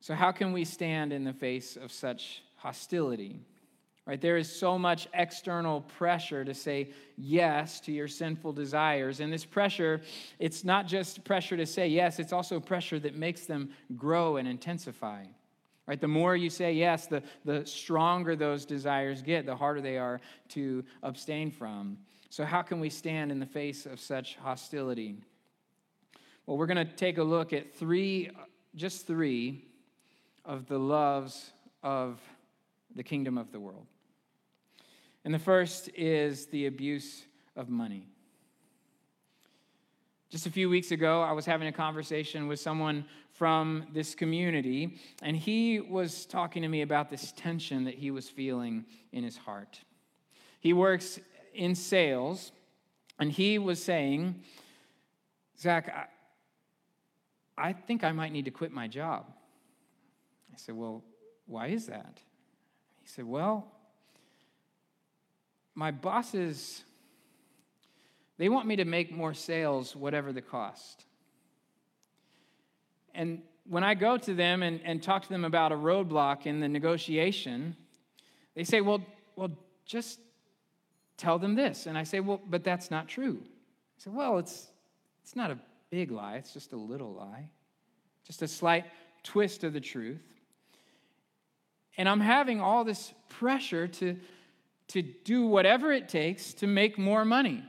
So, 0.00 0.14
how 0.14 0.32
can 0.32 0.52
we 0.52 0.64
stand 0.64 1.12
in 1.12 1.24
the 1.24 1.32
face 1.32 1.76
of 1.76 1.92
such 1.92 2.42
hostility? 2.56 3.40
Right? 4.06 4.20
There 4.20 4.38
is 4.38 4.50
so 4.50 4.78
much 4.78 5.06
external 5.12 5.82
pressure 5.82 6.44
to 6.44 6.54
say 6.54 6.90
yes 7.16 7.80
to 7.80 7.92
your 7.92 8.08
sinful 8.08 8.54
desires. 8.54 9.20
And 9.20 9.32
this 9.32 9.44
pressure, 9.44 10.00
it's 10.38 10.64
not 10.64 10.86
just 10.86 11.22
pressure 11.22 11.56
to 11.56 11.66
say 11.66 11.86
yes, 11.86 12.18
it's 12.18 12.32
also 12.32 12.58
pressure 12.58 12.98
that 12.98 13.14
makes 13.14 13.46
them 13.46 13.70
grow 13.96 14.36
and 14.38 14.48
intensify. 14.48 15.24
Right? 15.86 16.00
The 16.00 16.08
more 16.08 16.34
you 16.34 16.50
say 16.50 16.72
yes, 16.72 17.06
the, 17.08 17.22
the 17.44 17.66
stronger 17.66 18.36
those 18.36 18.64
desires 18.64 19.22
get, 19.22 19.44
the 19.44 19.56
harder 19.56 19.80
they 19.80 19.98
are 19.98 20.20
to 20.50 20.84
abstain 21.02 21.50
from. 21.50 21.98
So, 22.30 22.44
how 22.44 22.62
can 22.62 22.80
we 22.80 22.90
stand 22.90 23.30
in 23.30 23.38
the 23.38 23.46
face 23.46 23.86
of 23.86 24.00
such 24.00 24.36
hostility? 24.36 25.18
Well, 26.46 26.56
we're 26.56 26.66
going 26.66 26.84
to 26.84 26.92
take 26.92 27.18
a 27.18 27.22
look 27.22 27.52
at 27.52 27.74
three, 27.74 28.30
just 28.74 29.06
three, 29.06 29.64
of 30.44 30.66
the 30.66 30.78
loves 30.78 31.52
of 31.82 32.20
the 32.96 33.02
kingdom 33.02 33.38
of 33.38 33.52
the 33.52 33.60
world. 33.60 33.86
And 35.24 35.32
the 35.32 35.38
first 35.38 35.90
is 35.94 36.46
the 36.46 36.66
abuse 36.66 37.24
of 37.56 37.68
money. 37.68 38.06
Just 40.30 40.46
a 40.46 40.50
few 40.50 40.70
weeks 40.70 40.92
ago, 40.92 41.22
I 41.22 41.32
was 41.32 41.44
having 41.44 41.68
a 41.68 41.72
conversation 41.72 42.46
with 42.46 42.60
someone 42.60 43.04
from 43.32 43.86
this 43.92 44.14
community, 44.14 44.98
and 45.22 45.36
he 45.36 45.80
was 45.80 46.24
talking 46.24 46.62
to 46.62 46.68
me 46.68 46.82
about 46.82 47.10
this 47.10 47.32
tension 47.32 47.84
that 47.84 47.94
he 47.94 48.10
was 48.10 48.28
feeling 48.28 48.84
in 49.12 49.24
his 49.24 49.36
heart. 49.36 49.80
He 50.60 50.72
works 50.72 51.18
in 51.52 51.74
sales, 51.74 52.52
and 53.18 53.32
he 53.32 53.58
was 53.58 53.82
saying, 53.82 54.42
Zach, 55.58 56.10
I 57.60 57.72
think 57.72 58.02
I 58.02 58.12
might 58.12 58.32
need 58.32 58.46
to 58.46 58.50
quit 58.50 58.72
my 58.72 58.88
job. 58.88 59.26
I 60.52 60.56
said, 60.56 60.74
Well, 60.74 61.04
why 61.46 61.68
is 61.68 61.86
that? 61.86 62.18
He 63.02 63.08
said, 63.08 63.24
Well, 63.24 63.70
my 65.74 65.90
bosses, 65.90 66.82
they 68.38 68.48
want 68.48 68.66
me 68.66 68.76
to 68.76 68.84
make 68.84 69.12
more 69.12 69.34
sales, 69.34 69.94
whatever 69.94 70.32
the 70.32 70.42
cost. 70.42 71.04
And 73.14 73.42
when 73.68 73.84
I 73.84 73.94
go 73.94 74.16
to 74.16 74.34
them 74.34 74.62
and, 74.62 74.80
and 74.84 75.02
talk 75.02 75.22
to 75.22 75.28
them 75.28 75.44
about 75.44 75.72
a 75.72 75.76
roadblock 75.76 76.46
in 76.46 76.60
the 76.60 76.68
negotiation, 76.68 77.76
they 78.54 78.64
say, 78.64 78.80
Well, 78.80 79.04
well, 79.36 79.50
just 79.84 80.18
tell 81.16 81.38
them 81.38 81.54
this. 81.54 81.86
And 81.86 81.98
I 81.98 82.04
say, 82.04 82.20
Well, 82.20 82.40
but 82.48 82.64
that's 82.64 82.90
not 82.90 83.08
true. 83.08 83.42
I 83.42 84.04
say, 84.04 84.10
Well, 84.10 84.38
it's, 84.38 84.68
it's 85.22 85.36
not 85.36 85.50
a 85.50 85.58
big 85.90 86.10
lie, 86.10 86.36
it's 86.36 86.52
just 86.52 86.72
a 86.72 86.76
little 86.76 87.12
lie, 87.12 87.48
just 88.24 88.42
a 88.42 88.48
slight 88.48 88.84
twist 89.22 89.64
of 89.64 89.72
the 89.72 89.80
truth. 89.80 90.22
And 91.96 92.08
I'm 92.08 92.20
having 92.20 92.60
all 92.60 92.84
this 92.84 93.12
pressure 93.28 93.88
to, 93.88 94.16
to 94.88 95.02
do 95.02 95.46
whatever 95.46 95.92
it 95.92 96.08
takes 96.08 96.54
to 96.54 96.66
make 96.66 96.96
more 96.96 97.24
money. 97.24 97.64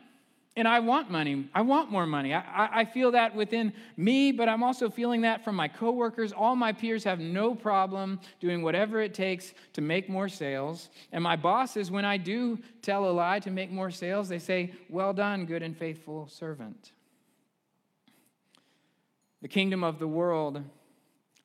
And 0.55 0.67
I 0.67 0.79
want 0.81 1.09
money. 1.09 1.49
I 1.55 1.61
want 1.61 1.91
more 1.91 2.05
money. 2.05 2.33
I, 2.33 2.81
I, 2.81 2.85
feel 2.85 3.11
that 3.11 3.33
within 3.33 3.71
me, 3.95 4.33
but 4.33 4.49
I'm 4.49 4.63
also 4.63 4.89
feeling 4.89 5.21
that 5.21 5.45
from 5.45 5.55
my 5.55 5.69
coworkers. 5.69 6.33
All 6.33 6.57
my 6.57 6.73
peers 6.73 7.05
have 7.05 7.19
no 7.19 7.55
problem 7.55 8.19
doing 8.41 8.61
whatever 8.61 8.99
it 8.99 9.13
takes 9.13 9.53
to 9.73 9.81
make 9.81 10.09
more 10.09 10.27
sales. 10.27 10.89
And 11.13 11.23
my 11.23 11.37
bosses, 11.37 11.89
when 11.89 12.03
I 12.03 12.17
do 12.17 12.59
tell 12.81 13.09
a 13.09 13.11
lie 13.11 13.39
to 13.39 13.49
make 13.49 13.71
more 13.71 13.91
sales, 13.91 14.27
they 14.27 14.39
say, 14.39 14.73
Well 14.89 15.13
done, 15.13 15.45
good 15.45 15.63
and 15.63 15.75
faithful 15.75 16.27
servant. 16.27 16.91
The 19.41 19.47
kingdom 19.47 19.83
of 19.83 19.97
the 19.97 20.07
world 20.07 20.63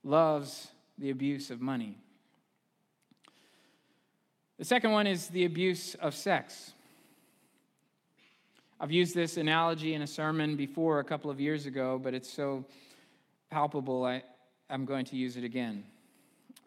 loves 0.05 0.69
the 0.99 1.11
abuse 1.11 1.51
of 1.51 1.61
money. 1.61 1.97
The 4.59 4.65
second 4.65 4.93
one 4.93 5.07
is 5.07 5.29
the 5.29 5.45
abuse 5.45 5.95
of 5.97 6.15
sex. 6.15 6.73
I've 8.79 8.93
used 8.93 9.15
this 9.15 9.39
analogy 9.39 9.95
in 9.95 10.03
a 10.03 10.07
sermon 10.07 10.57
before 10.57 11.01
a 11.01 11.05
couple 11.05 11.31
of 11.31 11.41
years 11.41 11.65
ago, 11.65 11.99
but 12.03 12.13
it's 12.13 12.31
so 12.31 12.65
palpable, 13.51 14.05
I, 14.05 14.23
I'm 14.69 14.85
going 14.85 15.07
to 15.07 15.17
use 15.17 15.37
it 15.39 15.45
again. 15.45 15.85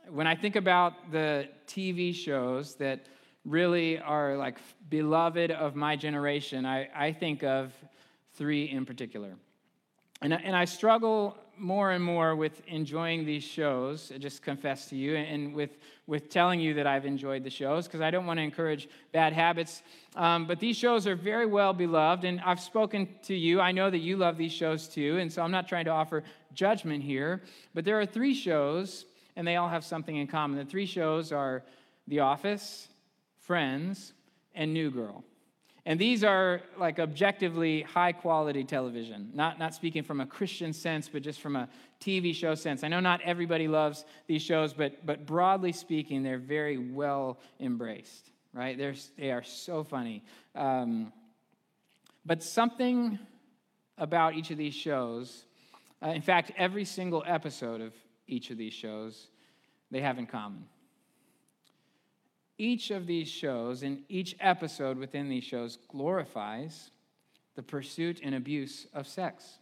When 0.10 0.26
I 0.26 0.36
think 0.36 0.56
about 0.56 1.12
the 1.12 1.48
TV 1.68 2.14
shows 2.16 2.76
that 2.76 3.06
really 3.46 4.00
are 4.00 4.36
like 4.38 4.58
beloved 4.90 5.52
of 5.52 5.76
my 5.76 5.96
generation, 5.96 6.66
I, 6.66 6.90
I 6.96 7.12
think 7.12 7.44
of 7.44 7.72
three 8.34 8.66
in 8.66 8.86
particular. 8.86 9.36
And, 10.22 10.34
and 10.34 10.56
I 10.56 10.66
struggle 10.66 11.38
more 11.60 11.92
and 11.92 12.04
more 12.04 12.36
with 12.36 12.62
enjoying 12.68 13.26
these 13.26 13.44
shows, 13.44 14.12
I 14.14 14.18
just 14.18 14.42
confess 14.42 14.88
to 14.88 14.96
you, 14.96 15.16
and 15.16 15.54
with, 15.54 15.78
with 16.08 16.30
telling 16.30 16.60
you 16.60 16.74
that 16.76 16.88
I've 16.88 17.06
enjoyed 17.06 17.44
the 17.44 17.50
shows, 17.50 17.86
because 17.86 18.02
I 18.02 18.12
don't 18.12 18.26
want 18.26 18.38
to 18.38 18.44
encourage 18.44 18.88
bad 19.12 19.34
habits. 19.34 19.84
Um, 20.16 20.48
but 20.48 20.60
these 20.60 20.78
shows 20.78 21.06
are 21.06 21.16
very 21.16 21.46
well 21.46 21.74
beloved, 21.74 22.24
and 22.24 22.40
I've 22.42 22.60
spoken 22.60 23.10
to 23.24 23.36
you. 23.36 23.60
I 23.60 23.72
know 23.72 23.90
that 23.90 24.00
you 24.00 24.18
love 24.18 24.38
these 24.38 24.54
shows 24.54 24.88
too, 24.88 25.18
and 25.18 25.32
so 25.32 25.42
I'm 25.42 25.52
not 25.52 25.68
trying 25.68 25.86
to 25.86 25.92
offer 25.92 26.24
judgment 26.54 27.04
here. 27.04 27.42
But 27.74 27.86
there 27.86 28.00
are 28.00 28.06
three 28.06 28.34
shows, 28.34 29.06
and 29.36 29.46
they 29.46 29.58
all 29.58 29.70
have 29.70 29.84
something 29.84 30.16
in 30.16 30.28
common. 30.28 30.58
The 30.58 30.66
three 30.66 30.86
shows 30.86 31.32
are 31.32 31.64
The 32.08 32.22
Office, 32.22 32.88
Friends, 33.42 34.14
and 34.56 34.74
New 34.74 34.92
Girl. 34.92 35.24
And 35.90 35.98
these 35.98 36.24
are 36.24 36.62
like 36.78 37.00
objectively 37.00 37.82
high 37.82 38.12
quality 38.12 38.64
television, 38.64 39.32
not, 39.34 39.58
not 39.58 39.74
speaking 39.74 40.04
from 40.04 40.22
a 40.22 40.26
Christian 40.28 40.72
sense, 40.72 41.10
but 41.10 41.24
just 41.24 41.42
from 41.42 41.56
a 41.56 41.68
TV 42.00 42.32
show 42.32 42.54
sense. 42.54 42.84
I 42.84 42.90
know 42.90 43.00
not 43.00 43.22
everybody 43.24 43.68
loves 43.68 44.06
these 44.28 44.44
shows, 44.44 44.72
but, 44.72 45.04
but 45.04 45.26
broadly 45.26 45.72
speaking, 45.72 46.22
they're 46.22 46.38
very 46.38 46.78
well 46.78 47.40
embraced, 47.60 48.30
right? 48.54 48.78
They're, 48.78 48.94
they 49.18 49.32
are 49.32 49.42
so 49.42 49.84
funny. 49.84 50.24
Um, 50.54 51.12
but 52.24 52.44
something 52.44 53.18
about 53.98 54.36
each 54.36 54.52
of 54.52 54.60
these 54.60 54.76
shows, 54.76 55.46
uh, 56.06 56.10
in 56.10 56.22
fact, 56.22 56.52
every 56.56 56.86
single 56.86 57.24
episode 57.26 57.82
of 57.82 57.96
each 58.28 58.52
of 58.52 58.60
these 58.60 58.74
shows, 58.74 59.30
they 59.90 60.02
have 60.02 60.20
in 60.20 60.28
common 60.28 60.66
each 62.60 62.92
of 62.92 63.08
these 63.08 63.28
shows 63.28 63.82
and 63.82 64.04
each 64.10 64.36
episode 64.40 64.98
within 64.98 65.30
these 65.30 65.44
shows 65.44 65.80
glorifies 65.88 66.92
the 67.56 67.64
pursuit 67.64 68.20
and 68.22 68.36
abuse 68.36 68.86
of 68.94 69.08
sex. 69.08 69.58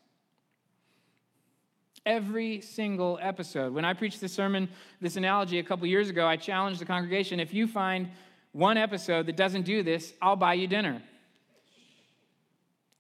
Every 2.06 2.62
single 2.62 3.20
episode. 3.22 3.74
When 3.74 3.86
I 3.86 3.94
preached 3.94 4.20
this 4.20 4.34
sermon, 4.34 4.68
this 5.00 5.16
analogy 5.16 5.60
a 5.60 5.64
couple 5.64 5.88
years 5.88 6.10
ago, 6.10 6.28
I 6.28 6.38
challenged 6.38 6.82
the 6.82 6.86
congregation 6.86 7.40
if 7.40 7.54
you 7.54 7.68
find 7.68 8.10
one 8.52 8.78
episode 8.78 9.28
that 9.28 9.38
doesn't 9.38 9.64
do 9.64 9.84
this, 9.84 10.14
I'll 10.22 10.36
buy 10.36 10.56
you 10.56 10.68
dinner. 10.68 11.02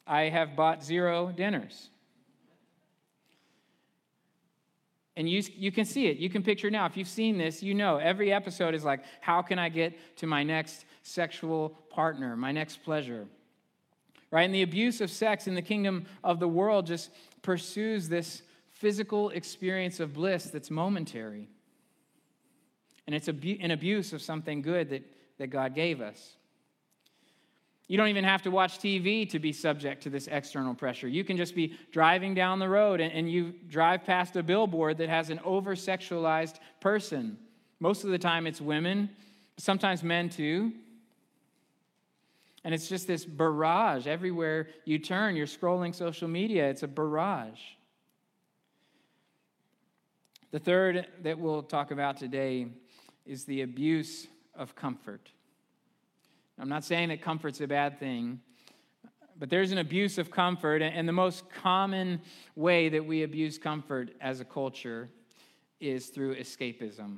I 0.05 0.23
have 0.23 0.55
bought 0.55 0.83
zero 0.83 1.33
dinners. 1.35 1.89
And 5.17 5.27
you, 5.27 5.41
you 5.57 5.71
can 5.71 5.83
see 5.83 6.05
it. 6.05 6.17
You 6.17 6.29
can 6.29 6.43
picture 6.43 6.69
now. 6.69 6.85
If 6.85 6.95
you've 6.95 7.07
seen 7.07 7.39
this, 7.39 7.63
you 7.63 7.73
know 7.73 7.97
every 7.97 8.31
episode 8.31 8.75
is 8.75 8.85
like, 8.85 9.01
how 9.19 9.41
can 9.41 9.57
I 9.57 9.67
get 9.67 10.17
to 10.17 10.27
my 10.27 10.43
next 10.43 10.85
sexual 11.01 11.69
partner, 11.89 12.37
my 12.37 12.51
next 12.51 12.83
pleasure? 12.83 13.25
Right? 14.29 14.43
And 14.43 14.53
the 14.53 14.61
abuse 14.61 15.01
of 15.01 15.09
sex 15.09 15.47
in 15.47 15.55
the 15.55 15.61
kingdom 15.63 16.05
of 16.23 16.39
the 16.39 16.47
world 16.47 16.85
just 16.85 17.09
pursues 17.41 18.07
this 18.07 18.43
physical 18.69 19.31
experience 19.31 19.99
of 19.99 20.13
bliss 20.13 20.45
that's 20.51 20.69
momentary. 20.69 21.49
And 23.07 23.15
it's 23.15 23.27
an 23.27 23.71
abuse 23.71 24.13
of 24.13 24.21
something 24.21 24.61
good 24.61 24.91
that, 24.91 25.03
that 25.39 25.47
God 25.47 25.73
gave 25.73 25.99
us. 25.99 26.36
You 27.87 27.97
don't 27.97 28.09
even 28.09 28.25
have 28.25 28.41
to 28.41 28.51
watch 28.51 28.79
TV 28.79 29.29
to 29.29 29.39
be 29.39 29.53
subject 29.53 30.03
to 30.03 30.09
this 30.09 30.27
external 30.27 30.73
pressure. 30.73 31.07
You 31.07 31.23
can 31.23 31.37
just 31.37 31.55
be 31.55 31.77
driving 31.91 32.33
down 32.33 32.59
the 32.59 32.67
road 32.67 32.99
and, 32.99 33.13
and 33.13 33.31
you 33.31 33.53
drive 33.69 34.03
past 34.03 34.35
a 34.35 34.43
billboard 34.43 34.97
that 34.97 35.07
has 35.07 35.29
an 35.29 35.39
over 35.43 35.73
sexualized 35.73 36.55
person. 36.81 37.37
Most 37.79 38.03
of 38.03 38.09
the 38.09 38.17
time, 38.17 38.45
it's 38.45 38.59
women, 38.59 39.09
sometimes 39.57 40.03
men 40.03 40.29
too. 40.29 40.73
And 42.65 42.73
it's 42.73 42.89
just 42.89 43.07
this 43.07 43.23
barrage. 43.23 44.05
Everywhere 44.05 44.67
you 44.83 44.99
turn, 44.99 45.37
you're 45.37 45.47
scrolling 45.47 45.95
social 45.95 46.27
media, 46.27 46.69
it's 46.69 46.83
a 46.83 46.87
barrage. 46.87 47.61
The 50.51 50.59
third 50.59 51.07
that 51.23 51.39
we'll 51.39 51.63
talk 51.63 51.91
about 51.91 52.17
today 52.17 52.67
is 53.25 53.45
the 53.45 53.61
abuse 53.61 54.27
of 54.55 54.75
comfort. 54.75 55.29
I'm 56.59 56.69
not 56.69 56.83
saying 56.83 57.09
that 57.09 57.21
comfort's 57.21 57.61
a 57.61 57.67
bad 57.67 57.99
thing, 57.99 58.39
but 59.37 59.49
there's 59.49 59.71
an 59.71 59.77
abuse 59.77 60.17
of 60.17 60.31
comfort, 60.31 60.81
and 60.81 61.07
the 61.07 61.13
most 61.13 61.49
common 61.49 62.21
way 62.55 62.89
that 62.89 63.05
we 63.05 63.23
abuse 63.23 63.59
comfort 63.59 64.09
as 64.19 64.39
a 64.39 64.45
culture 64.45 65.09
is 65.79 66.07
through 66.07 66.35
escapism. 66.35 67.17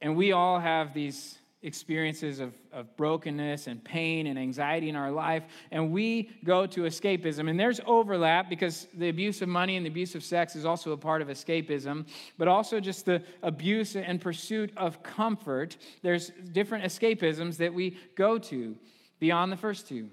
And 0.00 0.16
we 0.16 0.32
all 0.32 0.58
have 0.58 0.94
these 0.94 1.38
experiences 1.64 2.38
of, 2.40 2.54
of 2.72 2.94
brokenness 2.96 3.66
and 3.66 3.82
pain 3.82 4.26
and 4.26 4.38
anxiety 4.38 4.88
in 4.88 4.96
our 4.96 5.10
life, 5.10 5.44
and 5.70 5.90
we 5.90 6.30
go 6.44 6.66
to 6.66 6.82
escapism. 6.82 7.48
And 7.48 7.58
there's 7.58 7.80
overlap 7.86 8.48
because 8.48 8.86
the 8.94 9.08
abuse 9.08 9.42
of 9.42 9.48
money 9.48 9.76
and 9.76 9.84
the 9.84 9.90
abuse 9.90 10.14
of 10.14 10.22
sex 10.22 10.54
is 10.54 10.64
also 10.64 10.92
a 10.92 10.96
part 10.96 11.22
of 11.22 11.28
escapism, 11.28 12.06
but 12.38 12.46
also 12.46 12.78
just 12.80 13.06
the 13.06 13.22
abuse 13.42 13.96
and 13.96 14.20
pursuit 14.20 14.72
of 14.76 15.02
comfort. 15.02 15.76
There's 16.02 16.30
different 16.52 16.84
escapisms 16.84 17.56
that 17.56 17.72
we 17.72 17.96
go 18.14 18.38
to 18.38 18.76
beyond 19.18 19.50
the 19.50 19.56
first 19.56 19.88
two. 19.88 20.10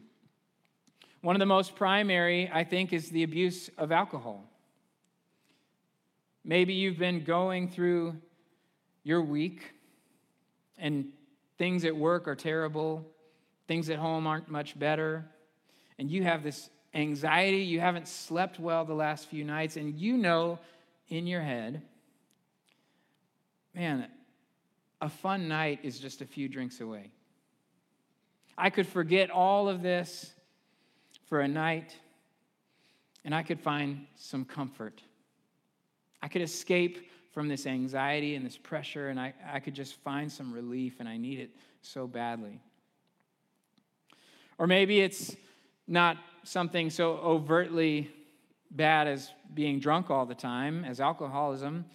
One 1.22 1.36
of 1.36 1.40
the 1.40 1.46
most 1.46 1.76
primary, 1.76 2.50
I 2.52 2.64
think, 2.64 2.94
is 2.94 3.10
the 3.10 3.24
abuse 3.24 3.70
of 3.78 3.92
alcohol. 3.92 4.46
Maybe 6.44 6.74
you've 6.74 6.98
been 6.98 7.24
going 7.24 7.68
through 7.68 8.16
your 9.04 9.22
week 9.22 9.74
and 10.78 11.12
Things 11.62 11.86
at 11.86 11.96
work 11.96 12.28
are 12.28 12.34
terrible, 12.34 13.06
things 13.68 13.92
at 13.92 14.00
home 14.00 14.26
aren't 14.26 14.50
much 14.50 14.80
better, 14.80 15.28
and 16.00 16.10
you 16.10 16.24
have 16.24 16.42
this 16.42 16.72
anxiety, 16.96 17.60
you 17.60 17.80
haven't 17.80 18.08
slept 18.08 18.60
well 18.60 18.84
the 18.84 18.96
last 18.96 19.28
few 19.28 19.44
nights, 19.44 19.78
and 19.78 19.94
you 19.94 20.18
know 20.18 20.58
in 21.10 21.28
your 21.28 21.44
head, 21.44 21.84
man, 23.76 24.08
a 25.02 25.08
fun 25.08 25.48
night 25.48 25.82
is 25.84 26.00
just 26.00 26.24
a 26.24 26.26
few 26.26 26.50
drinks 26.50 26.82
away. 26.82 27.12
I 28.58 28.72
could 28.72 28.88
forget 28.88 29.30
all 29.30 29.70
of 29.70 29.84
this 29.84 30.34
for 31.28 31.42
a 31.42 31.48
night, 31.48 31.96
and 33.24 33.36
I 33.36 33.44
could 33.44 33.60
find 33.60 34.08
some 34.16 34.46
comfort. 34.46 35.04
I 36.24 36.28
could 36.28 36.42
escape 36.42 37.08
from 37.32 37.48
this 37.48 37.66
anxiety 37.66 38.36
and 38.36 38.46
this 38.46 38.58
pressure, 38.58 39.10
and 39.10 39.20
I, 39.20 39.34
I 39.52 39.60
could 39.60 39.74
just 39.74 39.96
find 39.96 40.32
some 40.32 40.54
relief, 40.54 41.00
and 41.00 41.08
I 41.08 41.18
need 41.18 41.40
it 41.40 41.52
so 41.82 42.08
badly. 42.08 42.60
Or 44.58 44.68
maybe 44.68 45.02
it's 45.02 45.36
not 45.88 46.18
something 46.44 46.90
so 46.90 47.14
overtly 47.18 48.12
bad 48.70 49.08
as 49.08 49.32
being 49.54 49.80
drunk 49.80 50.10
all 50.10 50.26
the 50.26 50.36
time, 50.36 50.86
as 50.86 51.00
alcoholism. 51.00 51.86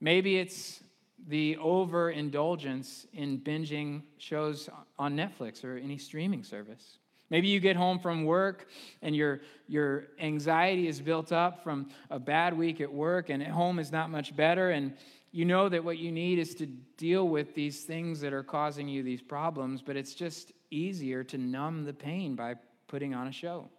Maybe 0.00 0.38
it's 0.38 0.82
the 1.28 1.56
overindulgence 1.58 3.06
in 3.12 3.38
binging 3.38 4.02
shows 4.18 4.68
on 4.98 5.16
Netflix 5.16 5.64
or 5.64 5.76
any 5.76 5.98
streaming 5.98 6.42
service. 6.42 6.98
Maybe 7.32 7.48
you 7.48 7.60
get 7.60 7.76
home 7.76 7.98
from 7.98 8.24
work 8.24 8.68
and 9.00 9.16
your, 9.16 9.40
your 9.66 10.08
anxiety 10.20 10.86
is 10.86 11.00
built 11.00 11.32
up 11.32 11.64
from 11.64 11.88
a 12.10 12.18
bad 12.18 12.54
week 12.54 12.78
at 12.82 12.92
work, 12.92 13.30
and 13.30 13.42
at 13.42 13.48
home 13.48 13.78
is 13.78 13.90
not 13.90 14.10
much 14.10 14.36
better. 14.36 14.70
And 14.70 14.94
you 15.30 15.46
know 15.46 15.70
that 15.70 15.82
what 15.82 15.96
you 15.96 16.12
need 16.12 16.38
is 16.38 16.54
to 16.56 16.66
deal 16.66 17.26
with 17.26 17.54
these 17.54 17.84
things 17.84 18.20
that 18.20 18.34
are 18.34 18.42
causing 18.42 18.86
you 18.86 19.02
these 19.02 19.22
problems, 19.22 19.80
but 19.80 19.96
it's 19.96 20.14
just 20.14 20.52
easier 20.70 21.24
to 21.24 21.38
numb 21.38 21.84
the 21.84 21.94
pain 21.94 22.36
by 22.36 22.56
putting 22.86 23.14
on 23.14 23.26
a 23.26 23.32
show. 23.32 23.70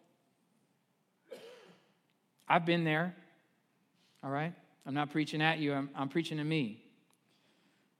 I've 2.49 2.65
been 2.65 2.83
there, 2.83 3.15
all 4.23 4.31
right? 4.31 4.53
I'm 4.87 4.95
not 4.95 5.11
preaching 5.11 5.43
at 5.43 5.59
you, 5.59 5.73
I'm, 5.73 5.91
I'm 5.95 6.09
preaching 6.09 6.39
to 6.39 6.43
me. 6.43 6.83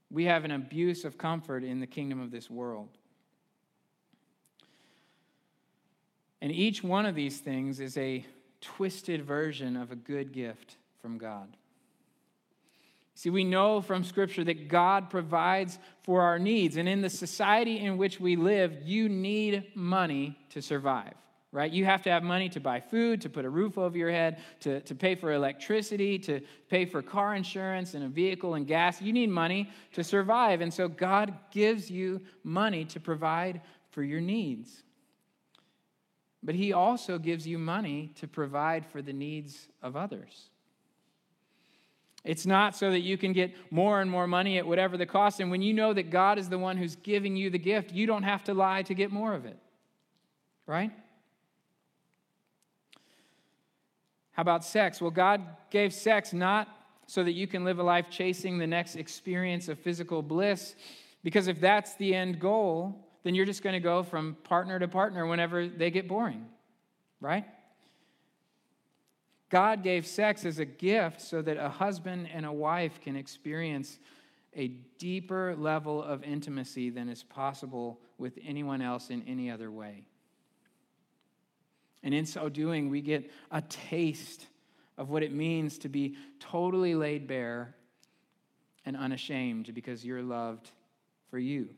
We 0.09 0.25
have 0.25 0.45
an 0.45 0.51
abuse 0.51 1.05
of 1.05 1.19
comfort 1.19 1.63
in 1.63 1.79
the 1.79 1.87
kingdom 1.87 2.19
of 2.19 2.31
this 2.31 2.49
world. 2.49 2.89
And 6.43 6.51
each 6.51 6.83
one 6.83 7.05
of 7.05 7.15
these 7.15 7.39
things 7.39 7.79
is 7.79 7.97
a 7.97 8.25
twisted 8.59 9.23
version 9.23 9.77
of 9.77 9.91
a 9.91 9.95
good 9.95 10.33
gift 10.33 10.75
from 11.01 11.17
God. 11.17 11.55
See, 13.15 13.29
we 13.29 13.45
know 13.45 13.79
from 13.79 14.03
Scripture 14.03 14.43
that 14.43 14.67
God 14.67 15.09
provides 15.09 15.79
for 16.03 16.21
our 16.21 16.37
needs. 16.37 16.75
And 16.75 16.89
in 16.89 17.01
the 17.01 17.09
society 17.09 17.79
in 17.79 17.95
which 17.95 18.19
we 18.19 18.35
live, 18.35 18.73
you 18.83 19.07
need 19.07 19.71
money 19.73 20.37
to 20.49 20.61
survive 20.61 21.13
right? 21.53 21.71
You 21.71 21.85
have 21.85 22.01
to 22.01 22.09
have 22.09 22.23
money 22.23 22.49
to 22.49 22.59
buy 22.59 22.79
food, 22.79 23.21
to 23.21 23.29
put 23.29 23.45
a 23.45 23.49
roof 23.49 23.77
over 23.77 23.95
your 23.95 24.09
head, 24.09 24.41
to, 24.61 24.81
to 24.81 24.95
pay 24.95 25.13
for 25.13 25.31
electricity, 25.31 26.17
to 26.17 26.41
pay 26.67 26.83
for 26.83 27.03
car 27.03 27.35
insurance 27.35 27.93
and 27.93 28.03
a 28.03 28.07
vehicle 28.07 28.55
and 28.55 28.65
gas. 28.65 28.99
You 28.99 29.13
need 29.13 29.29
money 29.29 29.69
to 29.91 30.03
survive. 30.03 30.61
And 30.61 30.73
so 30.73 30.87
God 30.87 31.31
gives 31.51 31.91
you 31.91 32.21
money 32.43 32.85
to 32.85 32.99
provide 32.99 33.61
for 33.91 34.01
your 34.01 34.19
needs. 34.19 34.82
But 36.43 36.55
He 36.55 36.73
also 36.73 37.17
gives 37.17 37.47
you 37.47 37.57
money 37.57 38.11
to 38.15 38.27
provide 38.27 38.85
for 38.85 39.01
the 39.01 39.13
needs 39.13 39.69
of 39.81 39.95
others. 39.95 40.49
It's 42.25 42.45
not 42.45 42.75
so 42.75 42.91
that 42.91 43.01
you 43.01 43.17
can 43.17 43.33
get 43.33 43.53
more 43.71 44.01
and 44.01 44.09
more 44.09 44.27
money 44.27 44.57
at 44.57 44.65
whatever 44.67 44.97
the 44.97 45.05
cost. 45.05 45.39
And 45.39 45.51
when 45.51 45.61
you 45.61 45.73
know 45.73 45.93
that 45.93 46.09
God 46.09 46.37
is 46.37 46.49
the 46.49 46.57
one 46.57 46.77
who's 46.77 46.95
giving 46.95 47.35
you 47.35 47.49
the 47.49 47.59
gift, 47.59 47.91
you 47.91 48.05
don't 48.05 48.23
have 48.23 48.43
to 48.45 48.53
lie 48.53 48.83
to 48.83 48.93
get 48.93 49.11
more 49.11 49.33
of 49.33 49.45
it. 49.45 49.57
Right? 50.65 50.91
How 54.31 54.41
about 54.41 54.63
sex? 54.63 55.01
Well, 55.01 55.11
God 55.11 55.41
gave 55.69 55.93
sex 55.93 56.33
not 56.33 56.67
so 57.07 57.23
that 57.23 57.33
you 57.33 57.45
can 57.45 57.65
live 57.65 57.79
a 57.79 57.83
life 57.83 58.09
chasing 58.09 58.57
the 58.57 58.67
next 58.67 58.95
experience 58.95 59.67
of 59.67 59.77
physical 59.77 60.21
bliss, 60.21 60.75
because 61.23 61.47
if 61.47 61.59
that's 61.59 61.95
the 61.95 62.15
end 62.15 62.39
goal, 62.39 62.95
then 63.23 63.35
you're 63.35 63.45
just 63.45 63.63
going 63.63 63.73
to 63.73 63.79
go 63.79 64.03
from 64.03 64.35
partner 64.43 64.77
to 64.79 64.87
partner 64.87 65.25
whenever 65.25 65.67
they 65.67 65.89
get 65.89 66.07
boring, 66.07 66.45
right? 67.19 67.45
God 69.49 69.83
gave 69.83 70.05
sex 70.05 70.45
as 70.45 70.59
a 70.59 70.65
gift 70.65 71.21
so 71.21 71.41
that 71.41 71.57
a 71.57 71.69
husband 71.69 72.27
and 72.33 72.45
a 72.45 72.51
wife 72.51 72.99
can 73.01 73.15
experience 73.15 73.99
a 74.55 74.67
deeper 74.97 75.55
level 75.55 76.01
of 76.01 76.23
intimacy 76.23 76.89
than 76.89 77.09
is 77.09 77.23
possible 77.23 77.99
with 78.17 78.37
anyone 78.45 78.81
else 78.81 79.09
in 79.09 79.23
any 79.27 79.49
other 79.49 79.71
way. 79.71 80.03
And 82.03 82.13
in 82.13 82.25
so 82.25 82.49
doing, 82.49 82.89
we 82.89 83.01
get 83.01 83.31
a 83.51 83.61
taste 83.61 84.47
of 84.97 85.09
what 85.09 85.23
it 85.23 85.31
means 85.31 85.77
to 85.79 85.89
be 85.89 86.15
totally 86.39 86.95
laid 86.95 87.27
bare 87.27 87.75
and 88.85 88.97
unashamed 88.97 89.73
because 89.73 90.05
you're 90.05 90.21
loved 90.21 90.69
for 91.29 91.39
you. 91.39 91.69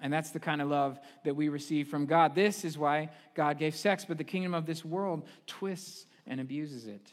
And 0.00 0.12
that's 0.12 0.30
the 0.30 0.40
kind 0.40 0.62
of 0.62 0.68
love 0.68 0.98
that 1.24 1.36
we 1.36 1.48
receive 1.48 1.88
from 1.88 2.06
God. 2.06 2.34
This 2.34 2.64
is 2.64 2.78
why 2.78 3.10
God 3.34 3.58
gave 3.58 3.74
sex, 3.74 4.04
but 4.06 4.18
the 4.18 4.24
kingdom 4.24 4.54
of 4.54 4.66
this 4.66 4.84
world 4.84 5.26
twists 5.46 6.06
and 6.26 6.40
abuses 6.40 6.86
it. 6.86 7.12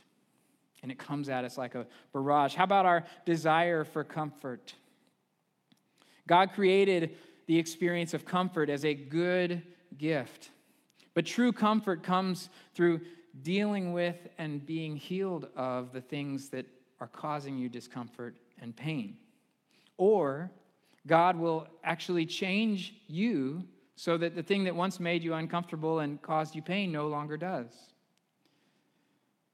And 0.84 0.92
it 0.92 0.98
comes 0.98 1.28
at 1.28 1.44
us 1.44 1.58
like 1.58 1.76
a 1.76 1.86
barrage. 2.14 2.56
How 2.56 2.64
about 2.64 2.86
our 2.86 3.04
desire 3.26 3.84
for 3.84 4.04
comfort? 4.04 4.74
God 6.28 6.52
created 6.54 7.18
the 7.48 7.58
experience 7.58 8.14
of 8.14 8.26
comfort 8.26 8.70
as 8.70 8.86
a 8.86 8.94
good 8.94 9.64
gift. 9.98 10.52
But 11.14 11.26
true 11.26 11.52
comfort 11.52 12.04
comes 12.04 12.50
through 12.76 13.02
dealing 13.42 13.94
with 13.94 14.16
and 14.38 14.66
being 14.66 14.96
healed 14.96 15.48
of 15.56 15.94
the 15.94 16.02
things 16.02 16.50
that 16.50 16.66
are 17.00 17.08
causing 17.08 17.58
you 17.58 17.70
discomfort 17.70 18.36
and 18.62 18.76
pain. 18.76 19.18
Or 19.98 20.52
God 21.08 21.38
will 21.38 21.68
actually 21.84 22.26
change 22.26 22.94
you 23.08 23.64
so 23.96 24.18
that 24.18 24.36
the 24.36 24.44
thing 24.44 24.66
that 24.66 24.76
once 24.76 25.00
made 25.00 25.24
you 25.24 25.34
uncomfortable 25.34 26.00
and 26.00 26.22
caused 26.22 26.54
you 26.54 26.62
pain 26.62 26.92
no 26.92 27.08
longer 27.08 27.38
does. 27.38 27.72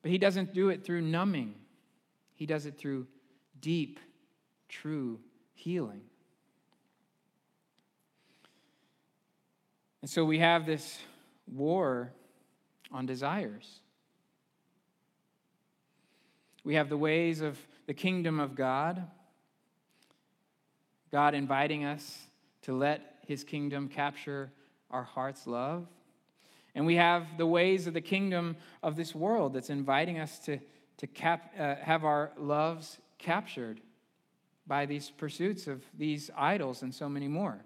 But 0.02 0.12
He 0.12 0.18
doesn't 0.18 0.54
do 0.54 0.70
it 0.70 0.84
through 0.84 1.02
numbing, 1.02 1.56
He 2.34 2.46
does 2.46 2.66
it 2.66 2.78
through 2.78 3.08
deep, 3.62 4.00
true 4.68 5.20
healing. 5.54 6.02
And 10.02 10.10
so 10.10 10.26
we 10.26 10.40
have 10.40 10.66
this 10.66 11.00
war 11.48 12.12
on 12.92 13.06
desires. 13.06 13.80
We 16.66 16.76
have 16.76 16.90
the 16.90 16.98
ways 16.98 17.40
of 17.40 17.58
the 17.88 17.94
kingdom 17.94 18.40
of 18.40 18.56
God, 18.56 19.08
God 21.14 21.36
inviting 21.36 21.86
us 21.86 22.28
to 22.64 22.76
let 22.76 23.20
his 23.28 23.44
kingdom 23.44 23.88
capture 23.88 24.52
our 24.90 25.04
heart's 25.04 25.46
love. 25.46 25.86
And 26.74 26.88
we 26.88 26.96
have 26.96 27.38
the 27.38 27.46
ways 27.46 27.86
of 27.86 27.94
the 27.94 28.02
kingdom 28.02 28.58
of 28.82 28.96
this 28.96 29.14
world 29.14 29.54
that's 29.54 29.70
inviting 29.70 30.18
us 30.18 30.40
to, 30.40 30.58
to 30.98 31.06
cap, 31.06 31.54
uh, 31.60 31.76
have 31.76 32.04
our 32.04 32.32
loves 32.36 32.98
captured 33.20 33.80
by 34.66 34.88
these 34.88 35.12
pursuits 35.12 35.68
of 35.68 35.84
these 35.96 36.32
idols 36.36 36.82
and 36.82 36.92
so 36.92 37.08
many 37.08 37.28
more. 37.28 37.60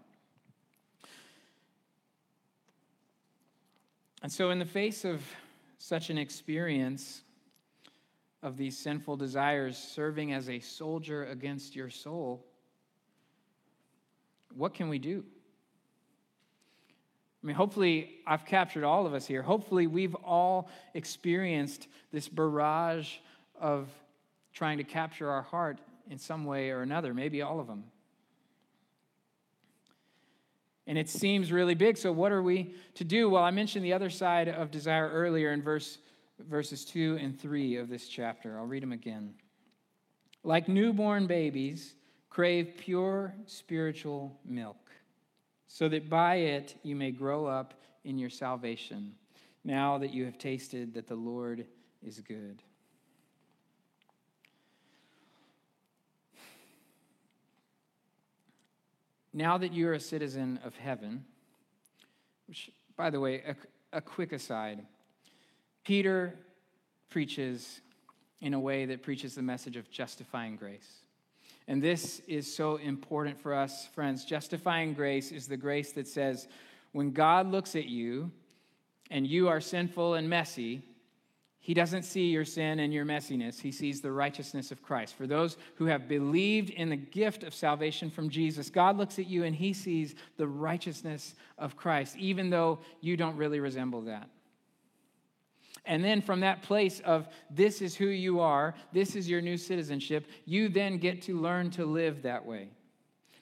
And 4.23 4.29
so, 4.29 4.49
in 4.49 4.60
the 4.60 4.65
face 4.65 5.05
of 5.05 5.23
such 5.77 6.10
an 6.10 6.17
experience 6.17 7.21
of 8.43 8.57
these 8.57 8.77
sinful 8.77 9.15
desires 9.15 9.77
serving 9.77 10.33
as 10.33 10.49
a 10.49 10.60
soldier 10.60 11.23
against 11.27 11.77
your 11.77 11.89
soul, 11.89 12.46
what 14.58 14.74
can 14.74 14.89
we 14.89 15.00
do? 15.00 15.24
I 17.43 17.48
mean, 17.48 17.56
hopefully, 17.56 18.15
I've 18.26 18.46
captured 18.46 18.84
all 18.84 19.06
of 19.06 19.13
us 19.13 19.26
here. 19.26 19.41
Hopefully, 19.41 19.88
we've 19.88 20.15
all 20.15 20.70
experienced 20.93 21.88
this 22.12 22.28
barrage 22.28 23.17
of 23.60 23.88
trying 24.54 24.80
to 24.80 24.84
capture 24.84 25.30
our 25.30 25.43
heart 25.43 25.80
in 26.10 26.17
some 26.17 26.46
way 26.46 26.72
or 26.72 26.82
another, 26.82 27.13
maybe 27.13 27.41
all 27.41 27.60
of 27.60 27.67
them 27.67 27.84
and 30.88 30.98
it 30.98 31.10
seems 31.10 31.52
really 31.52 31.76
big. 31.76 31.98
So, 31.98 32.12
what 32.12 32.32
are 32.32 32.41
we 32.41 32.74
to 32.96 33.04
do? 33.04 33.30
Well, 33.30 33.43
I 33.43 33.52
mentioned 33.52 33.84
the 33.86 33.93
other 33.93 34.10
side 34.10 34.48
of 34.48 34.72
desire 34.72 35.10
earlier 35.10 35.52
in 35.52 35.62
verse, 35.62 36.00
verses 36.39 36.86
2 36.86 37.20
and 37.22 37.39
3 37.39 37.76
of 37.76 37.89
this 37.89 38.08
chapter. 38.08 38.58
I'll 38.58 38.65
read 38.65 38.84
them 38.84 38.93
again. 38.93 39.34
Like 40.43 40.70
newborn 40.70 41.28
babies, 41.28 41.93
crave 42.29 42.73
pure 42.77 43.33
spiritual 43.45 44.37
milk, 44.45 44.91
so 45.67 45.89
that 45.89 46.09
by 46.09 46.35
it 46.35 46.75
you 46.83 46.95
may 46.95 47.11
grow 47.11 47.45
up 47.45 47.73
in 48.03 48.17
your 48.17 48.29
salvation, 48.29 49.13
now 49.63 49.97
that 49.97 50.13
you 50.13 50.25
have 50.25 50.37
tasted 50.37 50.93
that 50.93 51.07
the 51.07 51.15
Lord 51.15 51.65
is 52.01 52.19
good. 52.21 52.61
now 59.37 59.55
that 59.55 59.71
you're 59.71 59.93
a 59.93 59.99
citizen 59.99 60.59
of 60.63 60.75
heaven, 60.75 61.23
which, 62.47 62.71
by 62.95 63.11
the 63.11 63.19
way, 63.19 63.43
a, 63.47 63.97
a 63.97 64.01
quick 64.01 64.31
aside, 64.31 64.83
Peter 65.83 66.33
preaches 67.09 67.81
in 68.41 68.55
a 68.55 68.59
way 68.59 68.85
that 68.85 69.03
preaches 69.03 69.35
the 69.35 69.41
message 69.43 69.77
of 69.77 69.91
justifying 69.91 70.55
grace. 70.55 71.07
And 71.67 71.82
this 71.82 72.21
is 72.27 72.53
so 72.53 72.77
important 72.77 73.38
for 73.38 73.53
us, 73.53 73.88
friends. 73.88 74.23
Justifying 74.23 74.93
grace 74.93 75.32
is 75.32 75.47
the 75.47 75.58
grace 75.58 75.91
that 75.93 76.08
says, 76.08 76.47
when 76.93 77.12
God 77.12 77.51
looks 77.51 77.75
at 77.75 77.86
you 77.86 78.32
and 79.12 79.27
you 79.27 79.49
are 79.49 79.60
sinful 79.60 80.13
and 80.13 80.30
messy, 80.30 80.82
he 81.60 81.73
doesn't 81.73 82.03
see 82.03 82.30
your 82.30 82.45
sin 82.45 82.80
and 82.80 82.93
your 82.93 83.03
messiness. 83.03 83.60
He 83.60 83.73
sees 83.73 83.99
the 83.99 84.12
righteousness 84.12 84.71
of 84.71 84.82
Christ. 84.82 85.15
For 85.15 85.27
those 85.27 85.58
who 85.75 85.86
have 85.86 86.08
believed 86.08 86.69
in 86.69 86.89
the 86.89 86.95
gift 86.95 87.43
of 87.43 87.53
salvation 87.53 88.10
from 88.10 88.30
Jesus, 88.30 88.69
God 88.69 88.95
looks 88.97 89.19
at 89.19 89.27
you 89.27 89.43
and 89.43 89.53
he 89.53 89.73
sees 89.73 90.15
the 90.38 90.47
righteousness 90.47 91.36
of 91.58 91.75
Christ, 91.75 92.15
even 92.15 92.49
though 92.49 92.80
you 93.01 93.17
don't 93.17 93.36
really 93.36 93.60
resemble 93.60 93.99
that. 94.03 94.30
And 95.88 96.04
then 96.04 96.21
from 96.21 96.41
that 96.41 96.62
place 96.62 97.00
of 97.00 97.28
this 97.50 97.82
is 97.82 97.95
who 97.95 98.08
you 98.08 98.41
are, 98.41 98.76
this 98.91 99.15
is 99.15 99.30
your 99.30 99.41
new 99.41 99.58
citizenship, 99.58 100.28
you 100.45 100.67
then 100.67 100.97
get 100.97 101.21
to 101.23 101.39
learn 101.39 101.71
to 101.71 101.86
live 101.86 102.23
that 102.23 102.45
way. 102.45 102.67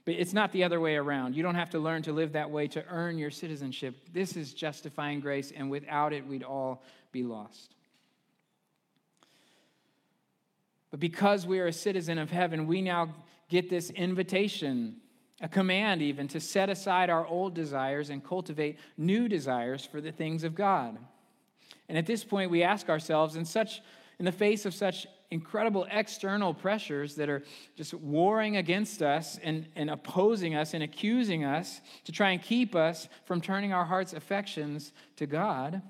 But 0.06 0.14
it's 0.14 0.34
not 0.34 0.52
the 0.52 0.64
other 0.64 0.80
way 0.80 0.96
around. 0.96 1.36
You 1.36 1.42
don't 1.42 1.56
have 1.56 1.72
to 1.72 1.80
learn 1.80 2.04
to 2.04 2.14
live 2.14 2.34
that 2.34 2.52
way 2.52 2.68
to 2.68 2.86
earn 2.88 3.18
your 3.18 3.32
citizenship. 3.32 3.96
This 4.14 4.38
is 4.38 4.54
justifying 4.54 5.20
grace, 5.20 5.52
and 5.56 5.72
without 5.72 6.14
it, 6.14 6.28
we'd 6.28 6.44
all 6.44 6.84
be 7.12 7.24
lost. 7.24 7.74
But 10.92 11.00
because 11.00 11.48
we 11.48 11.60
are 11.60 11.68
a 11.68 11.74
citizen 11.74 12.20
of 12.20 12.30
heaven, 12.30 12.68
we 12.68 12.84
now 12.84 13.16
get 13.50 13.70
this 13.70 13.90
invitation, 13.90 14.98
a 15.42 15.50
command 15.50 16.04
even, 16.04 16.28
to 16.28 16.40
set 16.40 16.70
aside 16.70 17.10
our 17.10 17.26
old 17.26 17.56
desires 17.56 18.12
and 18.12 18.24
cultivate 18.24 18.78
new 18.98 19.28
desires 19.28 19.84
for 19.84 20.00
the 20.00 20.12
things 20.12 20.44
of 20.44 20.54
God. 20.54 21.00
And 21.88 21.98
at 21.98 22.06
this 22.06 22.24
point, 22.24 22.52
we 22.52 22.64
ask 22.64 22.90
ourselves, 22.90 23.36
in 23.36 23.46
such 23.46 23.82
in 24.20 24.26
the 24.26 24.32
face 24.32 24.66
of 24.66 24.74
such 24.74 25.08
incredible 25.32 25.86
external 25.92 26.54
pressures 26.54 27.16
that 27.16 27.30
are 27.30 27.44
just 27.76 27.94
warring 27.94 28.58
against 28.58 29.02
us 29.02 29.40
and, 29.44 29.68
and 29.76 29.90
opposing 29.90 30.56
us 30.56 30.74
and 30.74 30.84
accusing 30.84 31.44
us 31.44 31.82
to 32.06 32.12
try 32.12 32.32
and 32.32 32.42
keep 32.42 32.76
us 32.76 33.10
from 33.26 33.42
turning 33.42 33.74
our 33.74 33.86
heart's 33.86 34.14
affections 34.14 34.94
to 35.18 35.26
God, 35.26 35.82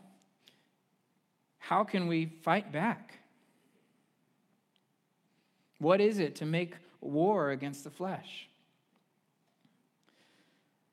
how 1.58 1.84
can 1.84 2.08
we 2.08 2.26
fight 2.26 2.72
back? 2.72 3.20
What 5.80 6.02
is 6.02 6.20
it 6.20 6.36
to 6.38 6.46
make 6.46 6.76
war 7.02 7.52
against 7.52 7.84
the 7.84 7.90
flesh? 7.90 8.48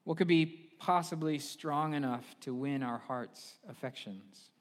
What 0.04 0.18
could 0.18 0.28
be 0.28 0.70
possibly 0.78 1.38
strong 1.38 1.94
enough 1.94 2.24
to 2.40 2.52
win 2.52 2.82
our 2.82 2.98
heart's 2.98 3.54
affections? 3.68 4.51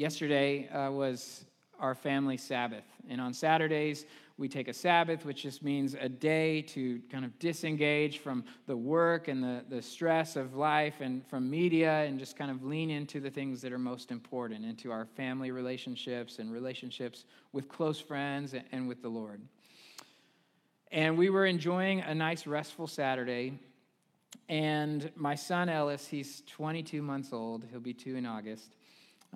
Yesterday 0.00 0.66
uh, 0.70 0.90
was 0.90 1.44
our 1.78 1.94
family 1.94 2.38
Sabbath. 2.38 2.86
And 3.10 3.20
on 3.20 3.34
Saturdays, 3.34 4.06
we 4.38 4.48
take 4.48 4.68
a 4.68 4.72
Sabbath, 4.72 5.26
which 5.26 5.42
just 5.42 5.62
means 5.62 5.92
a 5.92 6.08
day 6.08 6.62
to 6.62 7.02
kind 7.12 7.22
of 7.22 7.38
disengage 7.38 8.20
from 8.20 8.42
the 8.66 8.74
work 8.74 9.28
and 9.28 9.44
the, 9.44 9.62
the 9.68 9.82
stress 9.82 10.36
of 10.36 10.54
life 10.54 11.02
and 11.02 11.22
from 11.26 11.50
media 11.50 12.04
and 12.04 12.18
just 12.18 12.34
kind 12.34 12.50
of 12.50 12.64
lean 12.64 12.88
into 12.88 13.20
the 13.20 13.28
things 13.28 13.60
that 13.60 13.74
are 13.74 13.78
most 13.78 14.10
important, 14.10 14.64
into 14.64 14.90
our 14.90 15.04
family 15.04 15.50
relationships 15.50 16.38
and 16.38 16.50
relationships 16.50 17.26
with 17.52 17.68
close 17.68 18.00
friends 18.00 18.54
and, 18.72 18.88
with 18.88 19.02
the 19.02 19.10
Lord. 19.10 19.42
And 20.90 21.18
we 21.18 21.28
were 21.28 21.44
enjoying 21.44 22.00
a 22.00 22.14
nice, 22.14 22.46
restful 22.46 22.86
Saturday. 22.86 23.52
And 24.48 25.12
my 25.14 25.34
son 25.34 25.68
Ellis, 25.68 26.06
he's 26.06 26.42
22 26.46 27.02
months 27.02 27.34
old, 27.34 27.66
he'll 27.70 27.80
be 27.80 27.92
two 27.92 28.16
in 28.16 28.24
August 28.24 28.70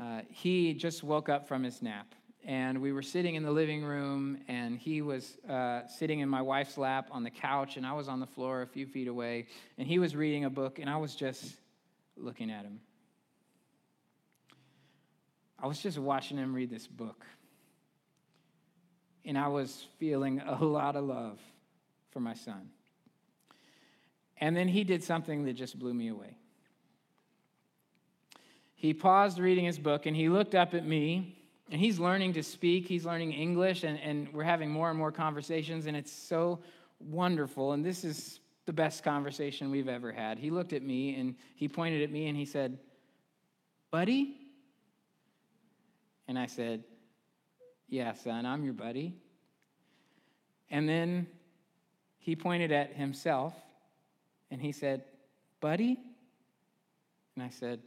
uh, 0.01 0.21
he 0.29 0.75
just 0.75 1.03
woke 1.03 1.29
up 1.29 1.47
from 1.47 1.63
his 1.63 1.83
nap. 1.83 2.15
And 2.47 2.83
we 2.83 2.93
were 2.93 3.03
sitting 3.03 3.37
in 3.37 3.43
the 3.43 3.51
living 3.51 3.83
room, 3.85 4.39
and 4.49 4.79
he 4.79 5.01
was 5.01 5.39
uh, 5.49 5.87
sitting 5.87 6.21
in 6.21 6.29
my 6.29 6.43
wife's 6.43 6.77
lap 6.77 7.09
on 7.11 7.23
the 7.23 7.31
couch, 7.31 7.79
and 7.79 7.87
I 7.87 7.95
was 7.95 8.07
on 8.07 8.21
the 8.21 8.27
floor 8.27 8.61
a 8.61 8.67
few 8.67 8.87
feet 8.87 9.09
away. 9.09 9.47
And 9.79 9.89
he 9.89 9.99
was 9.99 10.15
reading 10.15 10.45
a 10.45 10.51
book, 10.51 10.79
and 10.79 10.91
I 10.91 10.99
was 10.99 11.15
just 11.15 11.55
looking 12.17 12.51
at 12.51 12.65
him. 12.65 12.81
I 15.59 15.67
was 15.67 15.79
just 15.79 15.97
watching 15.97 16.37
him 16.37 16.55
read 16.55 16.69
this 16.69 16.87
book. 16.87 17.25
And 19.25 19.39
I 19.39 19.49
was 19.49 19.87
feeling 19.99 20.41
a 20.41 20.63
lot 20.63 20.97
of 20.97 21.05
love 21.05 21.39
for 22.11 22.21
my 22.21 22.35
son. 22.35 22.69
And 24.37 24.55
then 24.55 24.69
he 24.69 24.85
did 24.85 25.03
something 25.03 25.45
that 25.45 25.55
just 25.55 25.79
blew 25.79 25.95
me 25.95 26.09
away 26.09 26.37
he 28.75 28.93
paused 28.93 29.39
reading 29.39 29.65
his 29.65 29.79
book 29.79 30.07
and 30.07 30.17
he 30.17 30.29
looked 30.29 30.55
up 30.55 30.75
at 30.75 30.85
me 30.87 31.39
and 31.71 31.81
he's 31.81 31.99
learning 31.99 32.35
to 32.35 32.43
speak. 32.43 32.87
He's 32.87 33.05
learning 33.05 33.33
english 33.33 33.85
and, 33.85 33.99
and 34.01 34.33
we're 34.33 34.45
having 34.45 34.71
more 34.71 34.91
and 34.91 34.99
more 34.99 35.13
conversations 35.13 35.87
and 35.87 35.97
it's 35.97 36.13
so 36.13 36.61
wonderful. 37.01 37.73
And 37.73 37.85
this 37.85 38.05
is 38.05 38.41
the 38.67 38.73
best 38.73 39.03
conversation 39.03 39.71
we've 39.71 39.89
ever 39.89 40.13
had. 40.13 40.39
He 40.39 40.51
looked 40.51 40.73
at 40.73 40.83
me 40.83 41.17
and 41.17 41.35
he 41.55 41.69
pointed 41.69 42.03
at 42.03 42.11
me 42.11 42.29
and 42.29 42.37
he 42.37 42.45
said 42.45 42.79
buddy? 43.91 44.37
And 46.27 46.39
i 46.39 46.47
said 46.47 46.85
yeah 47.89 48.13
son 48.13 48.47
i'm 48.47 48.65
your 48.65 48.73
buddy. 48.73 49.15
And 50.71 50.89
then 50.89 51.27
he 52.19 52.35
pointed 52.35 52.73
at 52.73 52.95
himself 52.95 53.55
and 54.51 54.61
he 54.61 54.73
said 54.73 55.05
buddy? 55.61 55.99
And 57.37 57.45
i 57.45 57.49
said 57.49 57.81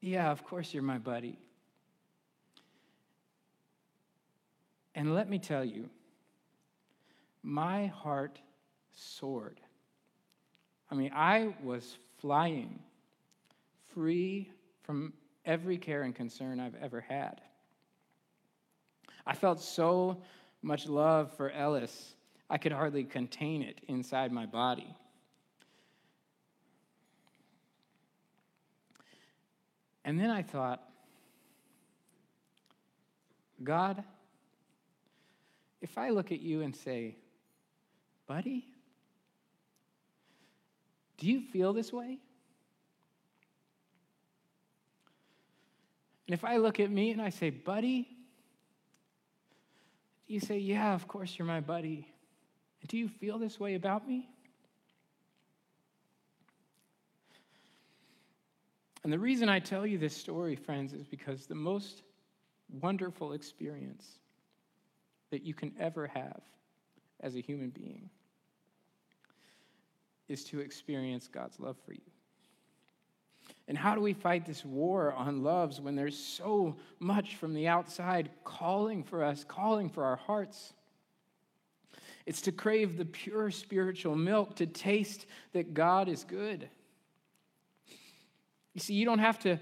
yeah, 0.00 0.30
of 0.30 0.44
course 0.44 0.72
you're 0.72 0.82
my 0.82 0.98
buddy. 0.98 1.38
And 4.94 5.14
let 5.14 5.28
me 5.28 5.38
tell 5.38 5.64
you, 5.64 5.88
my 7.42 7.86
heart 7.86 8.38
soared. 8.92 9.60
I 10.90 10.94
mean, 10.94 11.12
I 11.14 11.54
was 11.62 11.96
flying 12.18 12.80
free 13.94 14.50
from 14.82 15.12
every 15.44 15.78
care 15.78 16.02
and 16.02 16.14
concern 16.14 16.60
I've 16.60 16.74
ever 16.74 17.00
had. 17.00 17.40
I 19.26 19.34
felt 19.34 19.60
so 19.60 20.22
much 20.62 20.86
love 20.86 21.32
for 21.36 21.50
Ellis, 21.50 22.14
I 22.48 22.58
could 22.58 22.72
hardly 22.72 23.04
contain 23.04 23.62
it 23.62 23.80
inside 23.88 24.32
my 24.32 24.46
body. 24.46 24.94
And 30.04 30.18
then 30.18 30.30
I 30.30 30.42
thought, 30.42 30.82
God, 33.62 34.02
if 35.80 35.98
I 35.98 36.10
look 36.10 36.32
at 36.32 36.40
you 36.40 36.62
and 36.62 36.74
say, 36.74 37.16
buddy, 38.26 38.64
do 41.18 41.26
you 41.26 41.40
feel 41.40 41.72
this 41.72 41.92
way? 41.92 42.18
And 46.26 46.34
if 46.34 46.44
I 46.44 46.58
look 46.58 46.80
at 46.80 46.90
me 46.90 47.10
and 47.10 47.20
I 47.20 47.30
say, 47.30 47.50
buddy, 47.50 48.08
do 50.26 50.34
you 50.34 50.40
say, 50.40 50.58
yeah, 50.58 50.94
of 50.94 51.08
course 51.08 51.36
you're 51.36 51.46
my 51.46 51.60
buddy? 51.60 52.06
And 52.80 52.88
do 52.88 52.96
you 52.96 53.08
feel 53.08 53.38
this 53.38 53.58
way 53.58 53.74
about 53.74 54.06
me? 54.06 54.28
And 59.02 59.12
the 59.12 59.18
reason 59.18 59.48
I 59.48 59.60
tell 59.60 59.86
you 59.86 59.98
this 59.98 60.16
story, 60.16 60.56
friends, 60.56 60.92
is 60.92 61.06
because 61.06 61.46
the 61.46 61.54
most 61.54 62.02
wonderful 62.68 63.32
experience 63.32 64.06
that 65.30 65.42
you 65.42 65.54
can 65.54 65.72
ever 65.78 66.06
have 66.06 66.40
as 67.20 67.34
a 67.34 67.40
human 67.40 67.70
being 67.70 68.10
is 70.28 70.44
to 70.44 70.60
experience 70.60 71.28
God's 71.28 71.58
love 71.58 71.76
for 71.84 71.92
you. 71.92 72.00
And 73.68 73.76
how 73.76 73.94
do 73.94 74.00
we 74.00 74.12
fight 74.12 74.46
this 74.46 74.64
war 74.64 75.12
on 75.12 75.42
loves 75.42 75.80
when 75.80 75.96
there's 75.96 76.18
so 76.18 76.76
much 76.98 77.36
from 77.36 77.54
the 77.54 77.68
outside 77.68 78.30
calling 78.44 79.02
for 79.02 79.24
us, 79.24 79.44
calling 79.44 79.88
for 79.88 80.04
our 80.04 80.16
hearts? 80.16 80.72
It's 82.26 82.42
to 82.42 82.52
crave 82.52 82.96
the 82.96 83.04
pure 83.04 83.50
spiritual 83.50 84.14
milk, 84.14 84.56
to 84.56 84.66
taste 84.66 85.26
that 85.52 85.74
God 85.74 86.08
is 86.08 86.24
good. 86.24 86.68
You 88.74 88.80
see, 88.80 88.94
you 88.94 89.04
don't 89.04 89.18
have 89.18 89.38
to 89.40 89.58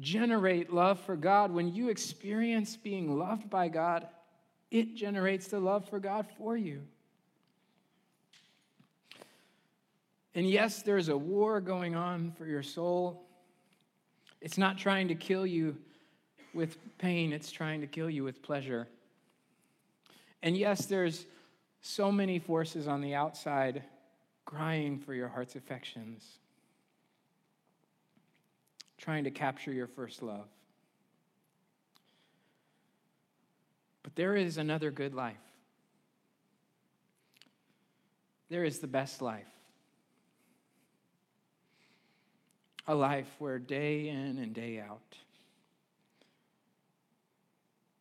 generate 0.00 0.72
love 0.72 1.00
for 1.00 1.16
God. 1.16 1.50
When 1.50 1.74
you 1.74 1.88
experience 1.88 2.76
being 2.76 3.18
loved 3.18 3.48
by 3.50 3.68
God, 3.68 4.06
it 4.70 4.94
generates 4.94 5.48
the 5.48 5.60
love 5.60 5.88
for 5.88 5.98
God 5.98 6.26
for 6.38 6.56
you. 6.56 6.82
And 10.34 10.48
yes, 10.48 10.82
there's 10.82 11.08
a 11.08 11.16
war 11.16 11.60
going 11.60 11.94
on 11.94 12.32
for 12.36 12.46
your 12.46 12.62
soul. 12.62 13.22
It's 14.42 14.58
not 14.58 14.76
trying 14.76 15.08
to 15.08 15.14
kill 15.14 15.46
you 15.46 15.76
with 16.52 16.76
pain, 16.98 17.32
it's 17.32 17.50
trying 17.50 17.80
to 17.82 17.86
kill 17.86 18.08
you 18.08 18.24
with 18.24 18.42
pleasure. 18.42 18.88
And 20.42 20.56
yes, 20.56 20.86
there's 20.86 21.26
so 21.82 22.10
many 22.10 22.38
forces 22.38 22.88
on 22.88 23.00
the 23.00 23.14
outside 23.14 23.82
crying 24.44 24.98
for 24.98 25.12
your 25.12 25.28
heart's 25.28 25.56
affections 25.56 26.38
trying 28.98 29.24
to 29.24 29.30
capture 29.30 29.72
your 29.72 29.86
first 29.86 30.22
love. 30.22 30.46
But 34.02 34.14
there 34.14 34.36
is 34.36 34.56
another 34.56 34.90
good 34.90 35.14
life. 35.14 35.36
There 38.48 38.64
is 38.64 38.78
the 38.78 38.86
best 38.86 39.20
life. 39.20 39.44
A 42.86 42.94
life 42.94 43.28
where 43.38 43.58
day 43.58 44.08
in 44.08 44.38
and 44.38 44.54
day 44.54 44.78
out, 44.78 45.16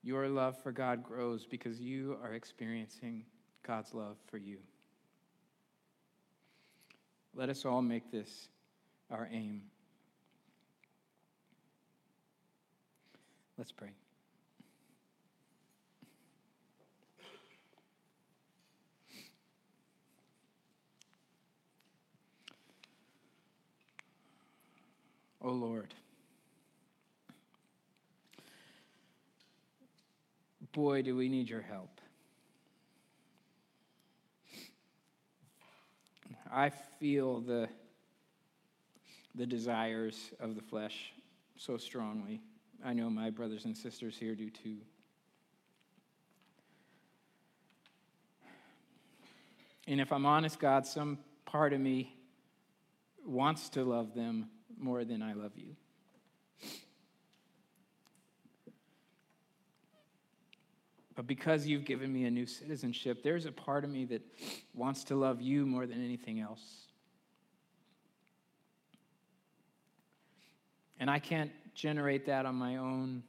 your 0.04 0.28
love 0.28 0.62
for 0.62 0.72
God 0.72 1.04
grows 1.04 1.48
because 1.48 1.82
you 1.82 2.18
are 2.24 2.36
experiencing 2.36 3.26
God's 3.66 3.96
love 3.96 4.18
for 4.28 4.38
you. 4.38 4.60
Let 7.34 7.50
us 7.50 7.66
all 7.66 7.82
make 7.82 8.12
this 8.12 8.48
our 9.10 9.28
aim. 9.32 9.64
Let's 13.58 13.72
pray. 13.72 13.90
Oh 25.42 25.52
Lord. 25.52 25.94
Boy, 30.74 31.04
do 31.04 31.16
we 31.16 31.30
need 31.30 31.50
your 31.50 31.62
help. 31.62 32.02
I 36.52 36.70
feel 36.70 37.40
the, 37.42 37.70
the 39.36 39.46
desires 39.46 40.34
of 40.40 40.56
the 40.56 40.62
flesh 40.62 41.14
so 41.58 41.78
strongly. 41.78 42.42
I 42.86 42.94
know 42.94 43.10
my 43.10 43.32
brothers 43.32 43.66
and 43.66 43.76
sisters 43.76 44.16
here 44.16 44.36
do 44.36 44.52
too. 44.52 44.78
And 49.88 50.00
if 50.00 50.14
I'm 50.14 50.28
honest, 50.28 50.60
God, 50.60 50.86
some 50.86 51.18
part 51.46 51.74
of 51.74 51.80
me 51.80 52.16
wants 53.26 53.70
to 53.70 53.84
love 53.84 54.14
them 54.14 54.50
more 54.78 55.04
than 55.04 55.24
I 55.24 55.34
love 55.34 55.54
you. 55.56 55.76
But 61.16 61.26
because 61.26 61.66
you've 61.66 61.86
given 61.86 62.14
me 62.14 62.26
a 62.26 62.32
new 62.32 62.46
citizenship, 62.46 63.24
there's 63.24 63.48
a 63.48 63.52
part 63.52 63.84
of 63.84 63.90
me 63.90 64.06
that 64.06 64.22
wants 64.76 65.06
to 65.06 65.16
love 65.16 65.42
you 65.42 65.66
more 65.66 65.88
than 65.88 66.06
anything 66.06 66.40
else. 66.40 66.62
And 71.00 71.10
I 71.10 71.18
can't 71.18 71.52
generate 71.76 72.26
that 72.26 72.46
on 72.46 72.56
my 72.56 72.78
own, 72.78 73.24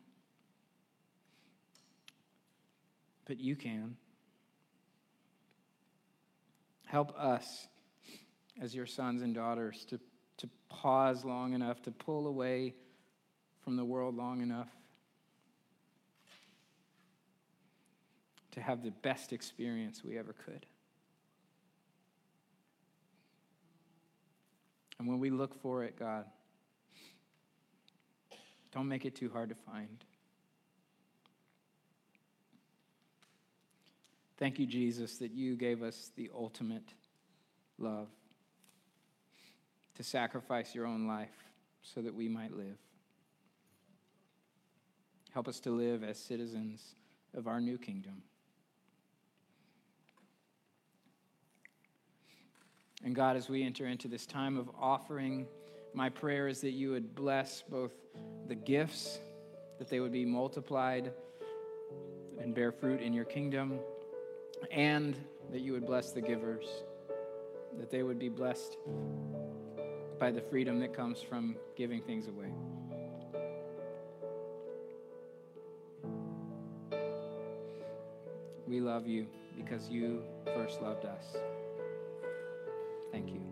but 3.27 3.39
you 3.39 3.57
can. 3.57 3.97
Help 6.87 7.13
us 7.19 7.67
as 8.61 8.75
your 8.75 8.87
sons 8.87 9.21
and 9.21 9.35
daughters 9.35 9.85
to, 9.91 9.99
to 10.39 10.49
pause 10.69 11.25
long 11.25 11.53
enough, 11.53 11.83
to 11.83 11.91
pull 11.91 12.29
away 12.29 12.75
from 13.63 13.77
the 13.77 13.85
world 13.85 14.17
long 14.17 14.41
enough 14.41 14.69
to 18.53 18.63
have 18.63 18.83
the 18.83 18.91
best 18.91 19.35
experience 19.35 20.03
we 20.03 20.17
ever 20.17 20.35
could. 20.45 20.65
And 24.99 25.07
when 25.07 25.19
we 25.19 25.29
look 25.29 25.55
for 25.61 25.85
it, 25.85 25.99
God, 25.99 26.25
don't 28.77 28.89
make 28.89 29.07
it 29.07 29.15
too 29.15 29.31
hard 29.31 29.49
to 29.49 29.55
find. 29.55 30.05
Thank 34.37 34.59
you, 34.59 34.67
Jesus, 34.67 35.17
that 35.17 35.31
you 35.33 35.57
gave 35.57 35.83
us 35.83 36.11
the 36.15 36.31
ultimate 36.35 36.93
love 37.79 38.09
to 39.95 40.03
sacrifice 40.03 40.75
your 40.75 40.87
own 40.87 41.07
life 41.07 41.33
so 41.81 42.03
that 42.03 42.15
we 42.15 42.29
might 42.29 42.55
live. 42.55 42.77
Help 45.33 45.49
us 45.49 45.59
to 45.61 45.71
live 45.71 46.05
as 46.05 46.19
citizens 46.19 46.97
of 47.33 47.47
our 47.47 47.63
new 47.63 47.79
kingdom. 47.79 48.23
And 53.03 53.15
God, 53.15 53.39
as 53.39 53.49
we 53.49 53.63
enter 53.63 53.87
into 53.87 54.07
this 54.07 54.27
time 54.27 54.59
of 54.59 54.69
offering, 54.79 55.47
my 55.97 56.11
prayer 56.11 56.47
is 56.47 56.61
that 56.61 56.73
you 56.73 56.91
would 56.91 57.15
bless 57.15 57.63
both 57.63 57.93
the 58.49 58.55
gifts, 58.55 59.19
that 59.79 59.89
they 59.89 59.99
would 59.99 60.13
be 60.13 60.27
multiplied 60.27 61.11
and 62.39 62.55
bear 62.55 62.71
fruit 62.71 63.01
in 63.01 63.15
your 63.15 63.25
kingdom, 63.25 63.81
and 64.71 65.17
that 65.51 65.63
you 65.63 65.73
would 65.73 65.87
bless 65.87 66.13
the 66.13 66.21
givers, 66.21 66.67
that 67.79 67.91
they 67.91 68.03
would 68.03 68.19
be 68.19 68.29
blessed 68.29 68.77
by 70.21 70.31
the 70.31 70.43
freedom 70.43 70.79
that 70.81 70.95
comes 70.95 71.23
from 71.23 71.57
giving 71.77 72.03
things 72.03 72.29
away. 72.29 72.53
We 78.69 78.81
love 78.81 79.07
you 79.07 79.27
because 79.57 79.89
you 79.89 80.23
first 80.45 80.83
loved 80.83 81.07
us. 81.07 81.37
Thank 83.13 83.31
you. 83.31 83.46